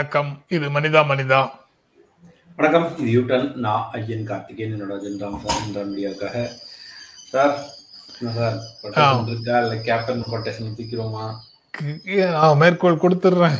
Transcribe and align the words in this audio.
வணக்கம். 0.00 0.28
இது 0.56 0.66
மனிதா 0.74 1.00
மனிதா. 1.08 1.38
வணக்கம். 2.58 2.86
இது 3.00 3.08
யூட்டன் 3.14 3.48
நான் 3.64 3.82
ஐயன் 3.96 4.24
கார்த்திகேயன். 4.28 4.72
என்னோட 4.74 4.94
ஜென்ராம் 5.02 5.34
சார். 5.42 5.58
ஜென்ராம் 5.64 5.90
மீடியாவுக்காக. 5.94 6.36
சார் 7.32 7.52
கேப்டன் 9.88 10.22
கொட்டேஷன் 10.30 10.72
தூக்கிறோமா 10.78 11.24
நான் 12.36 12.60
மேற்கோள் 12.62 13.00
கொடுத்துட்றேன். 13.04 13.58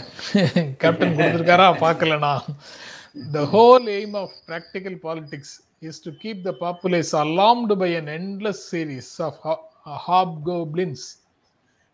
கேப்டன் 0.83 1.15
கொடுத்துருக்காரா? 1.19 1.69
பார்க்கலனா 1.85 2.33
the 3.37 3.45
whole 3.57 3.89
aim 3.99 4.17
of 4.23 4.35
practical 4.51 4.99
politics 5.07 5.55
is 5.91 6.03
to 6.09 6.13
keep 6.25 6.43
the 6.51 6.55
populace 6.67 7.15
alarmed 7.25 7.77
by 7.85 7.93
an 8.03 8.13
endless 8.19 8.67
series 8.73 9.15
of 9.29 9.41
hobgoblins 10.51 11.09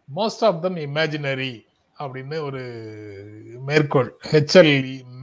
most 0.08 0.44
of 0.50 0.62
them 0.66 0.78
imaginary 0.88 1.54
அப்படின்னு 2.00 2.36
ஒரு 2.48 2.62
மேற்கோள் 3.68 4.10
ஹெச்எல் 4.30 4.74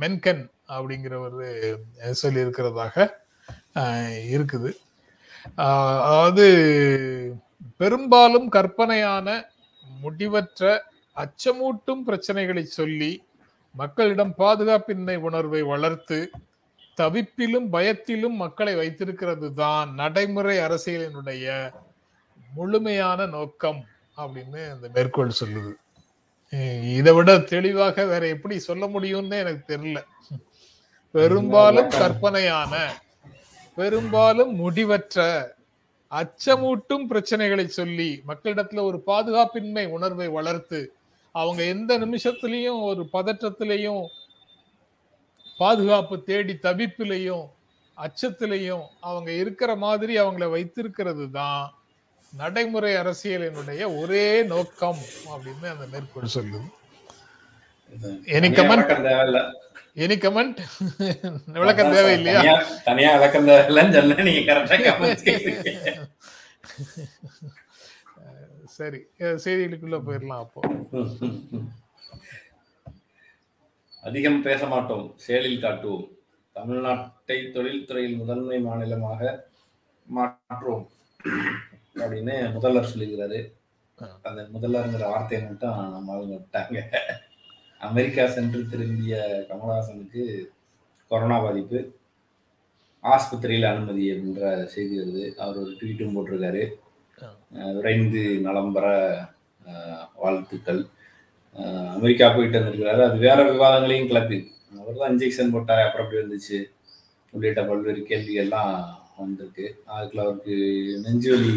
மென்கன் 0.02 0.44
அப்படிங்கிறவர் 0.76 1.40
சொல்லி 2.22 2.40
இருக்கிறதாக 2.46 2.96
இருக்குது. 4.35 4.71
அதாவது 6.05 6.46
பெரும்பாலும் 7.82 8.48
கற்பனையான 8.55 9.27
முடிவற்ற 10.04 10.71
அச்சமூட்டும் 11.15 12.04
பிரச்சனைகளை 12.07 12.63
சொல்லி 12.80 13.12
மக்களிடம் 13.76 14.34
பாதுகாப்பின்மை 14.41 15.15
உணர்வை 15.27 15.62
வளர்த்து 15.71 16.18
தவிப்பிலும் 16.98 17.68
பயத்திலும் 17.76 18.35
மக்களை 18.43 18.74
வைத்திருக்கிறது 18.82 19.48
தான் 19.62 19.90
நடைமுறை 20.02 20.58
அரசியலினுடைய 20.65 21.46
முழுமையான 22.49 23.26
நோக்கம் 23.37 23.80
அப்படின்னு 24.18 24.62
அந்த 24.74 24.87
மேற்கோள் 24.96 25.40
சொல்லுது. 25.41 25.71
இதை 26.96 27.13
விட 27.13 27.37
தெளிவாக 27.40 28.05
வேற 28.05 28.27
எப்படி 28.27 28.59
சொல்ல 28.59 28.87
முடியும்னு 28.87 29.37
எனக்கு 29.40 29.63
தெரியல. 29.73 29.99
பெரும்பாலும் 31.15 31.90
கற்பனையான 31.90 32.73
பெரும்பாலும் 33.77 34.54
முடிவற்ற 34.55 35.20
அச்சமூட்டும் 36.12 37.05
பிரச்சனைகளை 37.09 37.65
சொல்லி 37.65 38.21
மக்களிடத்துல 38.27 38.84
ஒரு 38.84 39.04
பாதுகாப்பின்மை 39.07 39.85
உணர்வை 39.87 40.27
வளர்த்து 40.27 40.79
அவங்க 41.35 41.63
எந்த 41.65 41.98
நிமிஷத்திலையும் 41.98 42.81
ஒரு 42.84 43.09
பதற்றத்திலையும் 43.13 44.04
பாதுகாப்பு 45.59 46.24
தேடி 46.24 46.59
தவிப்பிலையும் 46.63 47.46
அச்சத்திலையும் 47.98 48.85
அவங்க 48.99 49.31
இருக்கிற 49.31 49.76
மாதிரி 49.76 50.18
அவங்கள 50.18 50.49
வைத்திருக்கிறது 50.49 51.31
தான் 51.31 51.65
நடைமுறை 52.34 52.91
அரசியலினுடைய 53.01 53.81
ஒரே 54.01 54.23
நோக்கம் 54.53 55.01
அப்படின்னு 55.34 55.67
அந்த 55.73 55.85
மேற்கோள் 55.93 56.34
சொல்லுது. 56.35 56.67
எனி 58.37 58.49
கமெண்ட் 58.59 58.91
எனி 60.03 60.15
கமெண்ட் 60.23 60.59
விளக்கம் 61.63 61.91
தேவையில்லையா? 61.95 62.41
தனியா 62.87 63.09
விளக்கம் 63.17 63.48
தேவையில்லைன்னு 63.49 63.95
சொன்ன 63.98 64.23
நீங்க 64.29 64.44
கரெக்டா 64.50 64.78
சரி 68.78 69.00
செய்திகளுக்குள்ள 69.44 69.97
போயிடலாம் 70.06 70.44
அப்போ. 70.46 70.62
அதிகம் 74.03 74.40
பேச 74.47 74.62
மாட்டோம் 74.72 75.06
செயலில் 75.25 75.63
காட்டுவோம். 75.66 76.08
தமிழ்நாட்டை 76.56 77.38
தொழில்துறையில் 77.56 78.18
முதன்மை 78.22 78.58
மாநிலமாக 78.68 79.22
மாற்றுவோம். 80.08 80.88
அப்படின்னு 82.13 82.38
முதல்வர் 82.53 82.91
சொல்லியிருக்கிறாரு. 82.94 83.41
அந்த 84.28 84.41
முதல்வருங்கிற 84.53 85.03
வார்த்தையை 85.13 85.41
மட்டும் 85.47 85.78
நம்ம 85.96 86.13
அவங்க 86.16 86.35
விட்டாங்க. 86.40 86.79
அமெரிக்கா 87.90 88.24
சென்று 88.35 88.59
திரும்பிய 88.72 89.16
கமலஹாசனுக்கு 89.50 90.23
கொரோனா 91.09 91.38
பாதிப்பு. 91.41 91.79
ஆஸ்பத்திரியில் 93.03 93.72
அனுமதி 93.72 94.03
அப்படின்ற 94.12 94.50
செய்தி 94.73 94.96
வருது. 95.00 95.23
அவர் 95.44 95.57
ஒரு 95.63 95.72
ட்வீட்டும் 95.79 96.16
போட்டிருக்காரு. 96.16 96.63
விரைந்து 97.78 98.22
நலம் 98.46 98.73
பெற 98.75 98.88
வாழ்த்துக்கள். 100.22 100.81
அமெரிக்கா 101.96 102.28
போயிட்டு 102.35 102.59
வந்திருக்கிறாரு. 102.59 103.02
அது 103.09 103.18
வேற 103.28 103.40
விவாதங்களையும் 103.52 104.09
கிளப்பி. 104.12 104.40
அவர் 104.79 105.00
தான் 105.02 105.13
இன்ஜெக்ஷன் 105.13 105.53
போட்டார். 105.56 105.85
அப்புறம் 105.85 106.06
அப்படி 106.06 106.23
வந்துச்சு? 106.23 106.59
உள்ளிட்ட 107.34 107.62
பல்வேறு 107.69 108.02
கேள்விகள்லாம் 108.09 108.73
வந்திருக்கு. 109.18 109.66
அதுக்குள்ள 109.94 110.25
அவருக்கு 110.25 110.56
நெஞ்சுவலி 111.06 111.56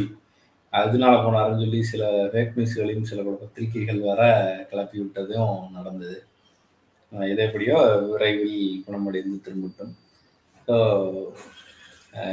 அதனால 0.80 1.14
போனாருன்னு 1.24 1.62
சொல்லி 1.64 1.80
சில 1.90 2.04
ஃபேக் 2.32 2.56
நியூஸ்களையும் 2.58 3.08
சில 3.10 3.22
பத்திரிகைகள் 3.26 4.00
வர 4.08 4.22
கிளப்பி 4.70 4.96
விட்டதும் 5.02 5.56
நடந்தது. 5.76 6.18
இதேபடியோ 7.32 7.76
விரைவில் 8.10 8.58
குணமடைந்து 8.86 9.38
திரும்பட்டும். 9.46 9.92
ஸோ 10.68 10.76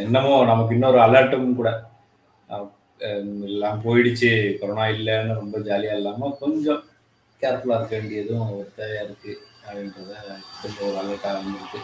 இன்னமும் 0.06 0.50
நமக்கு 0.52 0.76
இன்னொரு 0.78 1.00
அலர்ட்டும் 1.06 1.58
கூட. 1.60 1.72
எல்லாம் 3.50 3.80
போயிடுச்சு. 3.86 4.32
கொரோனா 4.60 4.86
இல்லைன்னு 4.96 5.40
ரொம்ப 5.42 5.56
ஜாலியாக 5.70 6.00
இல்லாமல் 6.00 6.38
கொஞ்சம் 6.44 6.82
கேர்ஃபுல்லாக 7.42 7.80
இருக்க 7.80 7.94
வேண்டியதும் 7.98 8.46
ஒரு 8.58 8.70
தேவையாக 8.80 9.06
இருக்குது 9.08 9.42
அப்படின்றத 9.66 10.14
கொஞ்சம் 10.62 10.86
ஒரு 10.90 10.98
அலர்ட்டாக 11.02 11.34
இருந்திருக்கு. 11.36 11.80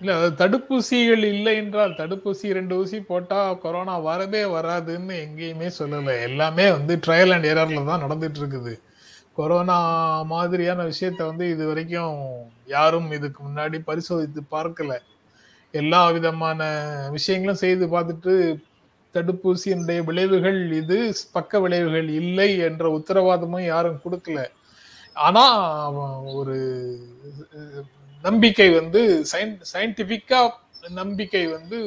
இல்ல 0.00 0.12
தடுப்பூசிகள் 0.40 1.24
இல்லை 1.32 1.52
என்றால் 1.62 1.96
தடுப்பூசி 1.98 2.52
ரெண்டு 2.58 2.74
ஊசி 2.80 2.98
போட்டா 3.08 3.40
கொரோனா 3.64 3.94
வரவே 4.06 4.42
வராதுன்னு 4.54 5.14
எங்கேயுமே 5.24 5.68
சொல்லலை. 5.78 6.14
எல்லாமே 6.28 6.66
வந்து 6.76 6.94
ட்ரையல் 7.06 7.32
அண்ட் 7.34 7.48
ஏரர்ல 7.50 7.82
தான் 7.90 8.04
நடந்துட்டு 8.04 8.40
இருக்குது 8.42 8.72
கொரோனா 9.38 9.76
மாதிரியான 10.32 10.84
விஷயத்த 10.92 11.20
வந்து 11.30 11.44
இது 11.54 11.64
வரைக்கும் 11.70 12.16
யாரும் 12.76 13.10
இதுக்கு 13.18 13.40
முன்னாடி 13.48 13.78
பரிசோதித்து 13.90 14.42
பார்க்கல. 14.56 14.94
எல்லா 15.74 16.02
விதமான 16.16 16.60
விஷயங்களும் 17.16 17.62
செய்து 17.64 17.84
பார்த்துட்டு 17.94 18.34
தடுப்பூசியினுடைய 19.14 20.00
விளைவுகள் 20.08 20.60
இது 20.80 20.98
பக்க 21.36 21.60
விளைவுகள் 21.64 22.08
இல்லை 22.22 22.50
என்ற 22.68 22.84
உத்தரவாதமும் 22.98 23.70
யாரும் 23.72 24.02
கொடுக்கல. 24.04 24.40
ஆனா 25.26 25.44
ஒரு 26.40 26.58
நம்பிக்கை 28.24 28.68
வந்து 28.78 29.00
சயின்டிபிக்கா 29.72 30.40
நம்பிக்கை 31.00 31.44
வந்து 31.54 31.78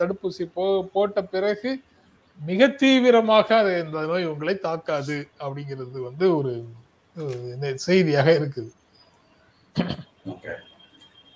தடுப்பூசி 0.00 0.44
போ 0.56 0.64
போட்ட 0.94 1.22
பிறகு 1.34 1.70
மிக 2.38 2.68
தீவிரமாக 2.80 3.58
இந்த 3.82 4.00
நோய் 4.10 4.30
உங்களை 4.32 4.54
தாக்காது 4.66 5.16
அப்படிங்கிறது 5.44 5.98
வந்து 6.08 6.26
ஒரு 6.38 6.52
செய்தியாக 7.86 8.28
இருக்குது. 8.38 8.70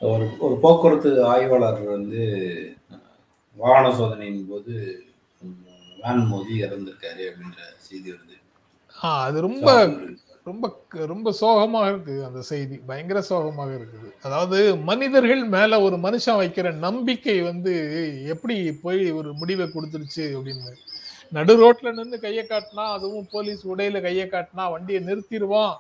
ஒரு 0.03 0.27
ஒரு 0.47 0.55
போக்குவரத்து 0.65 1.11
ஆய்வாளர் 1.33 1.81
வந்து 1.97 2.23
வாகன 3.59 3.87
சோதனையின் 3.99 4.45
போது 4.51 4.75
வேன் 6.03 6.23
மோதி 6.33 6.55
இறந்திருக்காரு 6.65 7.23
அப்படின்ற 7.31 7.61
செய்தி 7.87 8.09
வருது. 8.13 8.37
அது 9.23 9.39
ரொம்ப 9.49 9.69
ரொம்ப 10.49 10.67
ரொம்ப 10.93 11.33
சோகமாக 11.41 11.89
இருக்குது 11.91 12.25
அந்த 12.27 12.41
செய்தி. 12.51 12.77
பயங்கர 12.87 13.19
சோகமாக 13.23 13.73
இருக்குது. 13.79 14.09
அதாவது 14.27 14.59
மனிதர்கள் 14.91 15.43
மேல 15.57 15.81
ஒரு 15.83 15.97
மனுஷன் 15.97 16.41
வைக்கிற 16.43 16.73
நம்பிக்கை 16.87 17.37
வந்து 17.41 17.73
எப்படி 18.35 18.57
போய் 18.85 19.03
ஒரு 19.11 19.33
முடிவை 19.33 19.67
கொடுத்துருச்சு 19.67 20.25
அப்படின்னு. 20.37 20.73
நடு 21.37 21.55
ரோட்ல 21.63 21.93
நின்று 21.93 22.19
கையை 22.21 22.45
காட்டினா 22.47 22.85
அதுவும் 22.97 23.29
போலீஸ் 23.31 23.63
உடையில 23.73 24.01
கையை 24.01 24.27
காட்டினா 24.29 24.65
வண்டியை 24.73 25.01
நிறுத்திடுவான் 25.09 25.77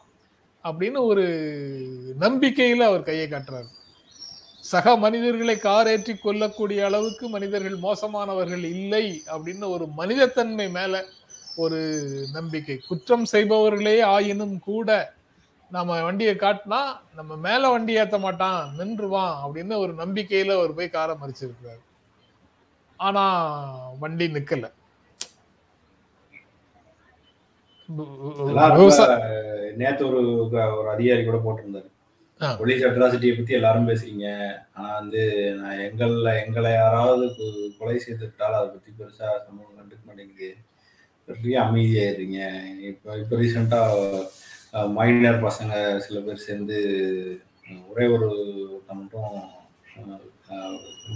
அப்படின்னு 0.64 1.00
ஒரு 1.10 1.24
நம்பிக்கையில 2.24 2.88
அவர் 2.90 3.08
கையை 3.10 3.28
காட்டுறாரு. 3.28 3.68
சக 4.64 4.96
மனிதர்களை 4.96 5.54
காரேற்றி 5.56 6.14
கொல்லக்கூடிய 6.16 6.80
அளவுக்கு 6.88 7.28
மனிதர்கள் 7.28 7.78
மோசமானவர்கள் 7.78 8.64
இல்லை 8.76 9.06
அப்படின்னு 9.32 9.66
ஒரு 9.68 9.86
மனிதத்தன்மை 10.00 10.66
மேல 10.70 11.02
ஒரு 11.64 11.80
நம்பிக்கை. 12.36 12.76
குற்றம் 12.88 13.26
செய்பவர்களே 13.32 13.96
ஆயினும் 14.14 14.56
கூட 14.68 14.88
நம்ம 15.70 15.98
வண்டியை 16.06 16.34
காட்டினா 16.38 16.80
நம்ம 17.18 17.32
மேல 17.46 17.62
வண்டி 17.74 17.92
ஏத்த 18.02 18.16
மாட்டான் 18.24 18.60
நின்றுவான் 18.78 19.34
அப்படின்னு 19.44 19.74
ஒரு 19.84 19.92
நம்பிக்கையில 20.02 20.56
ஒரு 20.62 20.72
போய் 20.78 20.94
காரை 20.96 21.14
மறிச்சிருக்கிறாரு. 21.22 21.82
ஆனா 23.00 23.24
வண்டி 24.02 24.26
நிக்கல. 24.36 24.66
நேத்து 29.80 30.02
ஒரு 30.08 30.20
ஒரு 30.78 30.88
அதிகாரி 30.94 31.22
கூட 31.24 31.38
போட்டிருந்தாரு. 31.44 31.88
போலீஸ் 32.58 32.84
அட்ராசிட்டியை 32.88 33.34
பத்தி 33.36 33.56
எல்லாரும் 33.58 33.88
பேசுறீங்க. 33.88 34.26
ஆனா 34.76 34.88
வந்து 34.98 35.22
நான் 35.60 35.82
எங்கள்ல 35.86 36.28
எங்களை 36.44 36.72
யாராவது 36.72 37.26
கொலை 37.78 37.96
செய்துட்டாலும் 38.06 38.60
அதை 38.60 38.68
பத்தி 38.74 38.90
பெருசா 38.98 39.28
சமூகம் 39.46 39.78
கண்டுக்க 39.78 40.02
மாட்டேங்குது. 40.08 40.50
பெரிய 41.38 41.56
அமைதியாயிருங்க 41.66 42.40
இப்போ 42.90 43.10
இப்போ 43.22 43.34
ரீசெண்டாக 43.42 44.26
மைனர் 44.98 45.44
பசங்க 45.46 45.72
சில 46.06 46.18
பேர் 46.26 46.44
சேர்ந்து 46.46 46.78
ஒரே 47.90 48.04
ஒரு 48.16 48.28
மட்டும் 49.00 49.32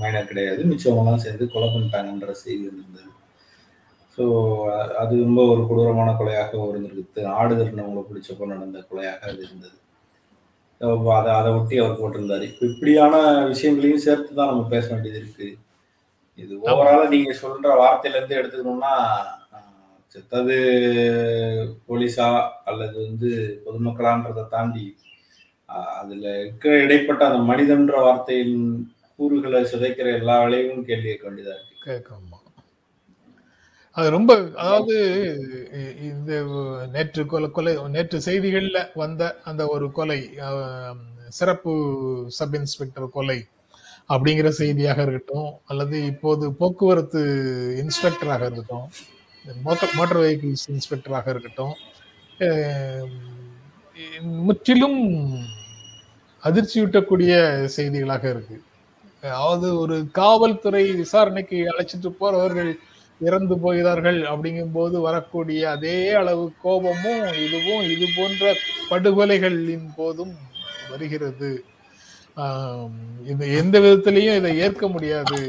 மைனர் 0.00 0.30
கிடையாது. 0.30 0.60
மிச்சவங்கலாம் 0.70 1.22
சேர்ந்து 1.24 1.44
கொலை 1.52 1.68
பண்ணிட்டாங்கன்ற 1.70 2.32
செய்தி 2.42 2.62
வந்திருந்தது. 2.68 3.10
ஸோ 4.16 4.24
அது 5.02 5.14
ரொம்ப 5.24 5.40
ஒரு 5.52 5.62
கொடூரமான 5.68 6.10
கொலையாக 6.18 6.60
இருந்திருக்கு. 6.72 7.22
ஆடு 7.38 7.54
திருநவங்களை 7.60 8.02
பிடிச்சப்போ 8.10 8.46
நடந்த 8.52 8.80
கொலையாக 8.90 9.26
அது 9.30 9.40
இருந்தது. 9.46 9.76
அதை 11.14 11.30
அதை 11.38 11.50
ஒட்டி 11.58 11.74
அவர் 11.82 12.00
போட்டிருந்தாரு. 12.00 12.44
இப்ப 12.50 12.64
இப்படியான 12.72 13.14
விஷயங்களையும் 13.52 14.04
சேர்த்து 14.06 14.38
தான் 14.38 14.50
நம்ம 14.52 14.64
பேச 14.74 14.86
வேண்டியது 14.92 15.20
இருக்கு. 15.22 15.48
இது 16.42 16.52
ஓவரால 16.70 17.02
நீங்க 17.14 17.32
சொல்ற 17.42 17.72
வார்த்தையில 17.82 18.18
இருந்து 18.18 18.38
எடுத்துக்கணும்னா 18.38 18.94
செத்தது 20.14 20.56
போலீஸா 21.86 22.28
அல்லது 22.64 22.96
வந்து 23.06 23.30
பொதுமக்களான்றதை 23.64 24.44
தாண்டி 24.48 24.86
அதுல 25.94 26.24
இருக்கிற 26.40 26.72
இடைப்பட்ட 26.82 27.22
அந்த 27.24 27.40
மனிதன்ற 27.44 27.94
வார்த்தையின் 28.00 28.58
கூறுகளை 29.18 29.60
சிதைக்கிற 29.64 30.08
எல்லா 30.18 30.36
விளைவும் 30.42 30.86
கேள்வி 30.88 31.08
கேட்க 31.08 31.24
வேண்டியதா 31.26 31.54
இருக்கு. 31.56 31.80
கேட்கமா 31.86 32.38
அது 33.96 34.06
ரொம்ப 34.10 34.32
அதாவது 34.54 34.94
இந்த 36.08 36.30
நேற்று 36.92 37.22
கொலை 37.24 37.48
கொலை 37.50 37.72
நேற்று 37.88 38.18
செய்திகள்ல 38.26 38.78
வந்த 38.94 39.22
அந்த 39.44 39.62
ஒரு 39.66 39.88
கொலை 39.92 40.20
சிறப்பு 41.30 41.72
சப் 42.38 42.56
இன்ஸ்பெக்டர் 42.58 43.08
கொலை 43.10 43.38
அப்படிங்கிற 44.10 44.48
செய்தியாக 44.60 45.02
இருக்கட்டும் 45.02 45.50
அல்லது 45.64 45.98
இப்போது 46.06 46.46
போக்குவரத்து 46.60 47.22
இன்ஸ்பெக்டராக 47.82 48.46
இருக்கட்டும் 48.46 48.88
மோட்டர் 49.64 49.94
மோட்டார் 49.98 50.20
வெஹிக்கிள்ஸ் 50.24 50.66
இன்ஸ்பெக்டராக 50.74 51.26
இருக்கட்டும் 51.32 51.74
முற்றிலும் 54.46 55.00
அதிர்ச்சியூட்டக்கூடிய 56.42 57.34
செய்திகளாக 57.74 58.24
இருக்கு. 58.34 58.56
அதாவது 59.22 59.66
ஒரு 59.82 59.96
காவல்துறை 60.18 60.82
விசாரணைக்கு 61.02 61.58
அழைச்சிட்டு 61.72 62.10
போறவர்கள் 62.20 62.72
இறந்து 63.20 63.54
போகிறார்கள் 63.64 64.18
அப்படிங்கும்போது 64.32 64.96
வரக்கூடிய 65.08 65.60
அதே 65.74 65.98
அளவு 66.20 66.44
கோபமும் 66.64 67.22
இதுவும் 67.44 67.84
இது 67.94 68.06
போன்ற 68.16 68.52
படுகொலைகளின் 68.90 69.86
போதும் 69.98 70.34
வருகிறது. 70.90 71.50
இது 73.32 73.44
எந்த 73.60 73.76
விதத்திலையும் 73.84 74.38
இதை 74.40 74.52
ஏற்க 74.66 74.84
முடியாது. 74.94 75.40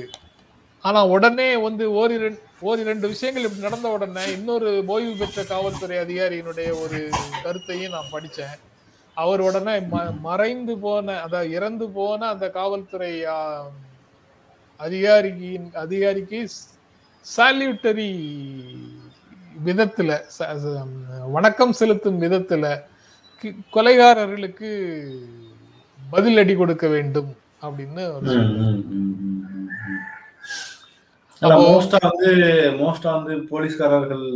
ஆனா 0.85 0.99
உடனே 1.15 1.49
வந்து 1.67 1.85
ஓரிரண்டு 1.99 2.41
ஓரிரண்டு 2.65 3.07
விஷயங்கள் 3.11 3.45
இப்படி 3.45 3.65
நடந்த 3.65 3.87
உடனே 3.93 4.23
இன்னொரு 4.33 4.69
ஓய்வு 4.89 5.13
பெற்ற 5.17 5.39
காவல்துறை 5.47 5.97
அதிகாரியினுடைய 6.01 6.69
ஒரு 6.81 6.99
கருத்தையும் 7.43 7.93
நான் 7.93 8.11
படித்தேன் 8.11 8.55
அவர் 9.17 9.41
உடனே 9.41 9.75
ம- 9.91 10.15
மறைந்து 10.21 10.73
போன 10.81 11.17
அதாவது 11.21 11.51
இறந்து 11.51 11.85
போன 11.93 12.27
அந்த 12.31 12.45
காவல்துறை 12.55 13.11
ஆ, 13.31 13.37
அதிகாரியின் 14.79 15.67
அதிகாரிக்கு 15.81 16.39
சால்யூட்டரி 17.25 18.09
விதத்துல 19.59 20.11
வணக்கம் 21.31 21.73
செலுத்தும் 21.73 22.19
விதத்துல 22.21 22.65
கி- 23.43 23.55
கொலைகாரர்களுக்கு 23.71 24.71
பதிலடி 25.99 26.55
கொடுக்க 26.55 26.85
வேண்டும் 26.89 27.31
அப்படின்னு 27.61 28.03
மோஸ்டா 31.53 31.99
வந்து 32.07 32.29
மோஸ்டா 32.79 33.09
வந்து 33.17 33.33
போலீஸ்காரர்கள் 33.51 34.27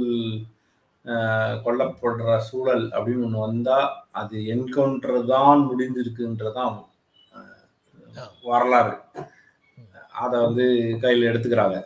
கொல்லப்படுற 1.66 2.38
சூழல் 2.48 2.86
அப்படின்னு 2.96 3.26
ஒண்ணு 3.28 3.46
வந்தா 3.46 3.78
அது 4.12 4.38
என்கவுண்டர் 4.54 5.20
தான் 5.26 5.62
முடிஞ்சிருக்குன்றதான் 5.70 6.76
வரலாறு. 8.44 8.94
அத 10.22 10.32
வந்து 10.46 10.66
கையில 11.04 11.30
எடுத்துக்கிறாங்க. 11.32 11.78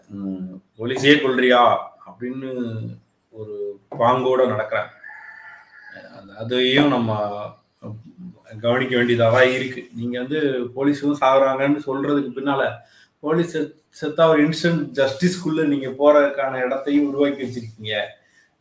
போலீஸே 0.79 1.15
கொல்றியா? 1.23 1.61
அப்படின்னு 2.09 2.49
ஒரு 3.33 3.55
பாங்கோட 3.99 4.41
நடக்கிறாங்க. 4.53 4.91
அதையும் 6.41 6.87
நம்ம 6.87 7.11
கவனிக்க 8.61 8.93
வேண்டியதா 8.97 9.27
தான் 9.31 9.53
இருக்கு. 9.57 9.81
நீங்க 9.93 10.15
வந்து 10.19 10.39
போலீஸும் 10.75 11.19
சாகுறாங்கன்னு 11.21 11.81
சொல்றதுக்கு 11.87 12.31
பின்னால 12.37 12.63
போலீஸ் 13.19 13.57
செத்தா 13.93 14.23
ஒரு 14.27 14.41
இன்ஸ்டன்ட் 14.45 14.83
ஜஸ்டிஸ்க்குள்ள 14.93 15.63
நீங்க 15.67 15.89
போறதுக்கான 15.93 16.61
இடத்தையும் 16.65 17.09
உருவாக்கி 17.09 17.41
வச்சிருக்கீங்க. 17.43 17.95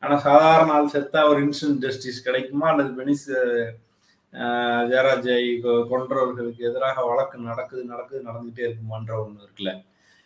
ஆனா 0.02 0.14
சாதாரண 0.19 0.73
ஆள் 0.73 0.93
செத்தா 0.93 1.20
ஒரு 1.29 1.40
இன்ஸ்டன்ட் 1.44 1.79
ஜஸ்டிஸ் 1.79 2.23
கிடைக்குமா? 2.23 2.67
அல்லது 2.69 2.90
பெனிஸ் 2.99 3.26
ஜெயராஜை 4.90 5.38
கொன்றவர்களுக்கு 5.90 6.62
எதிராக 6.64 7.05
வழக்கு 7.05 7.38
நடக்குது 7.43 7.82
நடக்குது 7.84 8.20
நடந்துகிட்டே 8.23 8.67
இருக்குமான்ற 8.67 9.12
ஒண்ணு 9.20 9.43
இருக்குல்ல. 9.44 9.73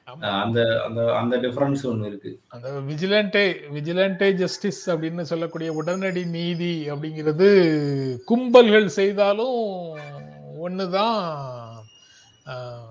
அந்த 0.06 0.60
அந்த 0.86 1.00
அந்த 1.14 1.34
டிஃபரன்ஸ் 1.36 1.82
ஒண்ணு 1.88 2.06
இருக்கு. 2.06 2.30
அந்த 2.48 2.68
விஜிலண்டே 2.88 3.44
விஜிலண்டே 3.72 4.28
ஜஸ்டிஸ் 4.34 4.82
அப்படின்னு 4.90 5.22
சொல்லக்கூடிய 5.30 5.70
உடனடி 5.72 6.22
நீதி 6.36 6.74
அப்படிங்கிறது 6.90 7.48
கும்பல்கள் 8.26 8.88
செய்தாலும் 8.98 9.58
ஒண்ணுதான் 10.60 11.18
ஆஹ், 12.46 12.84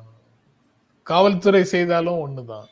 காவல்துறை 1.07 1.63
செய்தாலும் 1.73 2.21
ஒண்ணுதான். 2.25 2.67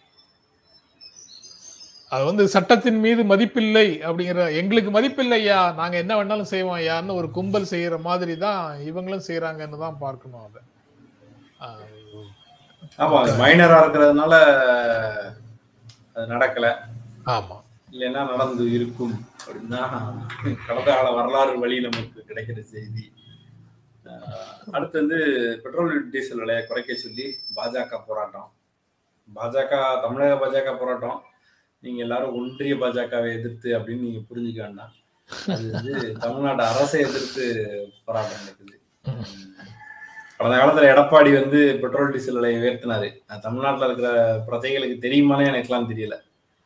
அது 2.12 2.24
வந்து 2.26 2.44
சட்டத்தின் 2.56 3.00
மீது 3.00 3.22
மதிப்பில்லை 3.24 3.88
அப்படிங்கிற 4.08 4.42
எங்களுக்கு 4.60 4.92
மதிப்பில்லையா 4.92 5.60
நாங்க 5.80 5.96
என்ன 5.98 6.14
வேணாலும் 6.18 6.52
செய்வோம் 6.52 6.78
ஐயான்னு 6.80 7.18
ஒரு 7.20 7.28
கும்பல் 7.38 7.72
செய்யற 7.72 7.96
மாதிரி 8.02 8.36
தான் 8.46 8.60
இவங்களும் 8.90 9.28
செய்யறாங்கன்னு 9.28 9.84
தான் 9.86 10.02
பார்க்கணும் 10.04 10.46
அதை. 10.48 10.62
ஆமா 13.00 13.20
மைனரா 13.42 13.78
இருக்கிறதுனால 13.84 14.34
அது 16.16 16.26
நடக்கல. 16.34 16.68
ஆமா. 17.36 17.58
இல்லைன்னா 17.94 18.22
நடந்து 18.32 18.64
இருக்கும் 18.78 19.16
அப்படின்னா 19.40 19.82
கடந்த 20.68 20.90
கால 20.92 21.08
வரலாறு 21.18 21.54
வழி 21.64 21.78
நமக்கு 21.80 22.28
கிடைக்கிற 22.30 22.60
செய்தி. 22.74 23.04
அடுத்து 24.72 25.00
வந்து 25.00 25.60
பெட்ரோல் 25.64 26.10
டீசல் 26.10 26.38
விலையை 26.38 26.66
குறைக்க 26.66 26.96
சொல்லி 26.96 27.36
பாஜக 27.56 28.00
போராட்டம். 28.08 28.54
பாஜக 29.36 30.02
தமிழக 30.02 30.46
பாஜக 30.46 30.78
போராட்டம். 30.78 31.24
நீங்க 31.80 32.02
எல்லாரும் 32.02 32.36
ஒன்றிய 32.36 32.76
பாஜகவை 32.76 33.38
எதிர்த்து 33.38 33.80
அப்படின்னு 33.80 34.00
நீங்க 34.00 34.20
புரிஞ்சுக்க 34.20 34.66
வேண்டாம். 34.66 34.92
அது 35.48 35.72
வந்து 35.72 36.18
தமிழ்நாடு 36.20 36.64
அரசை 36.64 37.00
எதிர்த்து 37.00 37.68
போராட்டம் 38.06 38.40
நடக்குது. 38.40 38.82
கடந்த 40.38 40.66
காலத்துல 40.66 40.86
எடப்பாடி 40.86 41.42
வந்து 41.42 41.78
பெட்ரோல் 41.82 42.12
டீசல் 42.12 42.34
விலையை 42.34 42.62
உயர்த்தினாரு. 42.62 43.40
தமிழ்நாட்டுல 43.42 43.86
இருக்கிற 43.86 44.38
பிரஜைகளுக்கு 44.48 44.98
தெரியுமானே 44.98 45.46
எனக்குலாம் 45.46 45.88
தெரியல. 45.88 46.20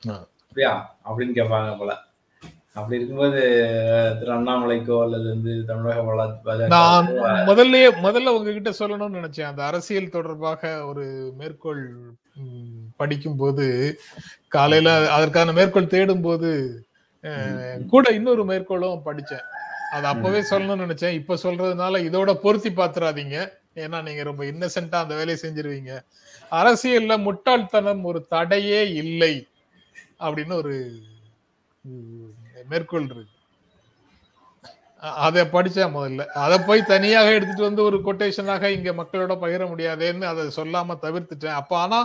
ஆ. 0.10 0.28
அப்படியா? 0.42 0.98
அப்படின்னு 1.10 1.36
கேட்பாங்க 1.36 1.78
போல. 1.78 2.07
அப்படி 2.78 2.96
இருக்கும்போது 2.96 3.40
திரு 4.20 4.32
அண்ணாமலைக்கோ 4.34 5.02
அல்லது 5.04 5.30
வந்து 5.30 5.66
தமிழக 5.66 6.02
வள- 6.02 6.68
நான் 6.68 7.08
முதல்லயே 7.48 7.90
முதல்ல 8.04 8.28
உங்ககிட்ட 8.28 8.70
சொல்லணும்னு 8.70 9.18
நினைச்சேன். 9.18 9.50
அந்த 9.52 9.64
அரசியல் 9.64 10.10
தொடர்பாக 10.10 10.86
ஒரு 10.86 11.34
மேற்கோள் 11.38 11.84
ம், 12.36 12.88
படிக்கும்போது 12.96 13.66
காலையில 14.48 15.12
அதற்கான 15.12 15.52
மேற்கோள் 15.52 15.88
தேடும் 15.88 16.22
போது 16.22 16.52
கூட 17.88 18.10
இன்னொரு 18.10 18.46
மேற்கோளும் 18.46 19.02
படிச்சேன். 19.06 19.46
அது 19.92 20.06
அப்பவே 20.08 20.40
சொல்லணும்னு 20.40 20.84
நினைச்சேன். 20.84 21.14
இப்ப 21.14 21.38
சொல்றதுனால 21.44 21.96
இதோட 22.10 22.34
பொருத்தி 22.34 22.70
பாத்துறாதீங்க. 22.70 23.38
ஏன்னா 23.76 24.04
நீங்க 24.04 24.24
ரொம்ப 24.24 24.44
இன்னசென்ட்டா 24.44 24.96
அந்த 24.96 25.16
வேலையை 25.16 25.38
செஞ்சிருவீங்க. 25.42 25.92
அரசியல்ல 26.52 27.18
முட்டாள்தனம் 27.18 28.04
ஒரு 28.04 28.26
தடையே 28.30 28.82
இல்லை. 28.94 29.48
அப்படின்னு 30.20 30.54
ஒரு 30.54 30.76
மேற்கோள் 32.70 33.10
இருக்கு 33.10 33.36
அதை 35.26 35.42
படிச்சேன் 35.56 35.94
முதல்ல. 35.96 36.24
அதை 36.44 36.58
போய் 36.68 36.90
தனியாக 36.92 37.34
எடுத்துட்டு 37.38 37.68
வந்து 37.68 37.82
ஒரு 37.84 37.98
கொட்டேஷனாக 38.06 38.72
இங்க 38.78 38.92
மக்களோட 39.00 39.34
பகிர 39.44 39.66
முடியாதேன்னு 39.72 40.26
அதை 40.32 40.44
சொல்லாம 40.56 40.98
தவிர்த்துட்டேன். 41.04 41.58
அப்ப 41.62 41.78
ஆனா 41.78 42.00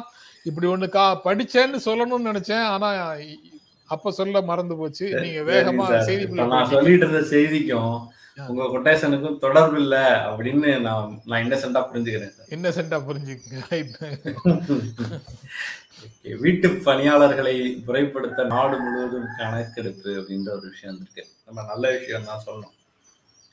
இப்படி 0.49 0.67
ஒண்ணு 0.73 0.89
கா 0.97 1.05
படிச்சேன்னு 1.27 1.79
சொல்லணும்னு 1.89 2.29
நினைச்சேன். 2.31 2.65
ஆனா 2.75 2.89
அப்ப 3.95 4.11
சொல்ல 4.19 4.43
மறந்து 4.51 4.75
போச்சு. 4.77 5.07
நீங்க 5.23 5.41
வேகமா 5.53 5.87
போயிட்டீங்க. 6.09 6.65
சொல்லிட்டு 6.75 7.07
இருந்த 7.07 7.23
செய்திக்கும். 7.33 7.97
உங்க 8.51 8.67
கொட்டேஷனுக்கும் 8.73 9.41
தொடர்பு 9.45 9.77
இல்ல 9.83 9.97
அப்படின்னு 10.29 10.69
நான் 10.87 11.09
நான் 11.29 11.43
இன்னசென்டா 11.45 11.81
புரிஞ்சுக்கிறேன் 11.89 12.35
சார். 12.37 12.49
Right. 13.71 13.91
Okay, 16.07 16.35
வீட்டு 16.45 16.69
பணியாளர்களை 16.87 17.55
முறைப்படுத்த 17.87 18.47
நாடு 18.53 18.77
முழுவதும் 18.85 19.29
கணக்கெடுப்பு 19.39 20.11
அப்படின்ற 20.21 20.49
ஒரு 20.59 20.67
விஷயம் 20.73 20.97
இருக்கு. 21.01 21.23
நம்ம 21.47 21.65
நல்ல 21.69 21.85
விஷயம் 21.97 22.29
தான் 22.31 22.45
சொல்லணும். 22.47 22.77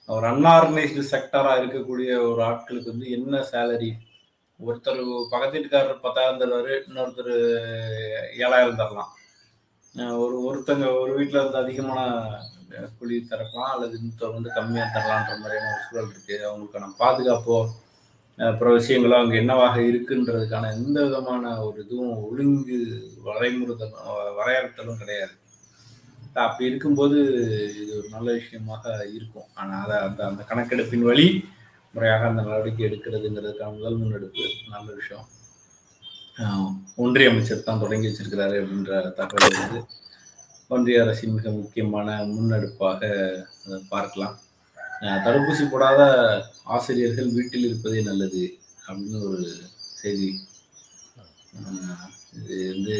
ஒரு 0.09 0.25
அன்ஆர்கனைஸ்டு 0.31 1.03
செக்டரா 1.11 1.51
இருக்கக்கூடிய 1.59 2.11
ஒரு 2.29 2.41
ஆட்களுக்கு 2.49 2.93
வந்து 2.93 3.09
என்ன 3.17 3.41
சேலரி 3.51 3.91
ஒருத்தர் 4.59 5.01
பக்கத்து 5.31 5.55
வீட்டுக்காரர் 5.55 6.03
பத்தாயிரம் 6.05 6.41
தருவாரு 6.41 6.73
இன்னொருத்தர் 6.87 7.33
ஏழாயிரம் 8.43 8.81
தரலாம். 8.81 9.11
ஒரு 10.23 10.37
ஒருத்தங்க 10.47 10.87
ஒரு 11.01 11.11
வீட்டில் 11.19 11.43
வந்து 11.43 11.61
அதிகமான 11.63 11.99
கூலி 12.97 13.15
தரலாம் 13.29 13.71
அல்லது 13.73 13.95
இன்னொரு 14.01 14.33
வந்து 14.37 14.55
கம்மியாக 14.57 14.93
தரலான்ற 14.95 15.35
மாதிரியான 15.43 15.71
ஒரு 15.75 15.83
சூழல் 15.85 16.11
இருக்குது 16.13 16.47
அவங்களுக்கான 16.49 16.91
பாதுகாப்போ 17.03 17.57
அப்புறம் 18.37 18.75
விஷயங்களோ 18.77 19.15
அங்கே 19.21 19.37
என்னவாக 19.41 19.77
இருக்குன்றதுக்கான 19.89 20.69
எந்த 20.79 20.97
விதமான 21.05 21.45
ஒரு 21.67 21.79
இதுவும் 21.85 22.13
ஒழுங்கு 22.27 22.77
வரைமுறைதலும் 23.25 24.05
வரையறுத்தலும் 24.37 25.01
கிடையாது. 25.01 25.33
அப்படி 26.45 26.69
இருக்கும்போது 26.69 27.17
இது 27.81 27.91
ஒரு 27.99 28.07
நல்ல 28.15 28.27
விஷயமாக 28.37 28.93
இருக்கும். 29.17 29.47
ஆனால் 29.61 29.83
அதை 29.85 29.97
அந்த 30.07 30.21
அந்த 30.29 30.41
கணக்கெடுப்பின் 30.51 31.07
வழி 31.09 31.27
முறையாக 31.93 32.27
அந்த 32.29 32.41
நடவடிக்கை 32.47 32.85
எடுக்கிறதுங்கிறதுக்கான 32.89 33.75
முதல் 33.77 33.99
முன்னெடுப்பு. 34.01 34.45
நல்ல 34.75 34.87
விஷயம். 35.01 35.27
ஒன்றிய 37.03 37.31
அமைச்சர் 37.31 37.67
தான் 37.69 37.83
தொடங்கி 37.83 38.07
வச்சிருக்கிறாரு 38.09 38.57
அப்படின்ற 38.61 38.93
தகவல் 39.19 39.59
வந்து 39.61 39.79
ஒன்றிய 40.75 40.97
அரசின் 41.03 41.35
மிக 41.35 41.51
முக்கியமான 41.59 42.07
முன்னெடுப்பாக 42.31 43.01
அதை 43.63 43.77
பார்க்கலாம். 43.93 44.35
தடுப்பூசி 45.25 45.63
போடாத 45.71 46.01
ஆசிரியர்கள் 46.75 47.29
வீட்டில் 47.37 47.65
இருப்பதே 47.67 48.01
நல்லது 48.09 48.43
அப்படின்னு 48.87 49.19
ஒரு 49.29 49.39
செய்தி. 50.01 50.29
இது 52.39 52.57
வந்து 52.73 52.97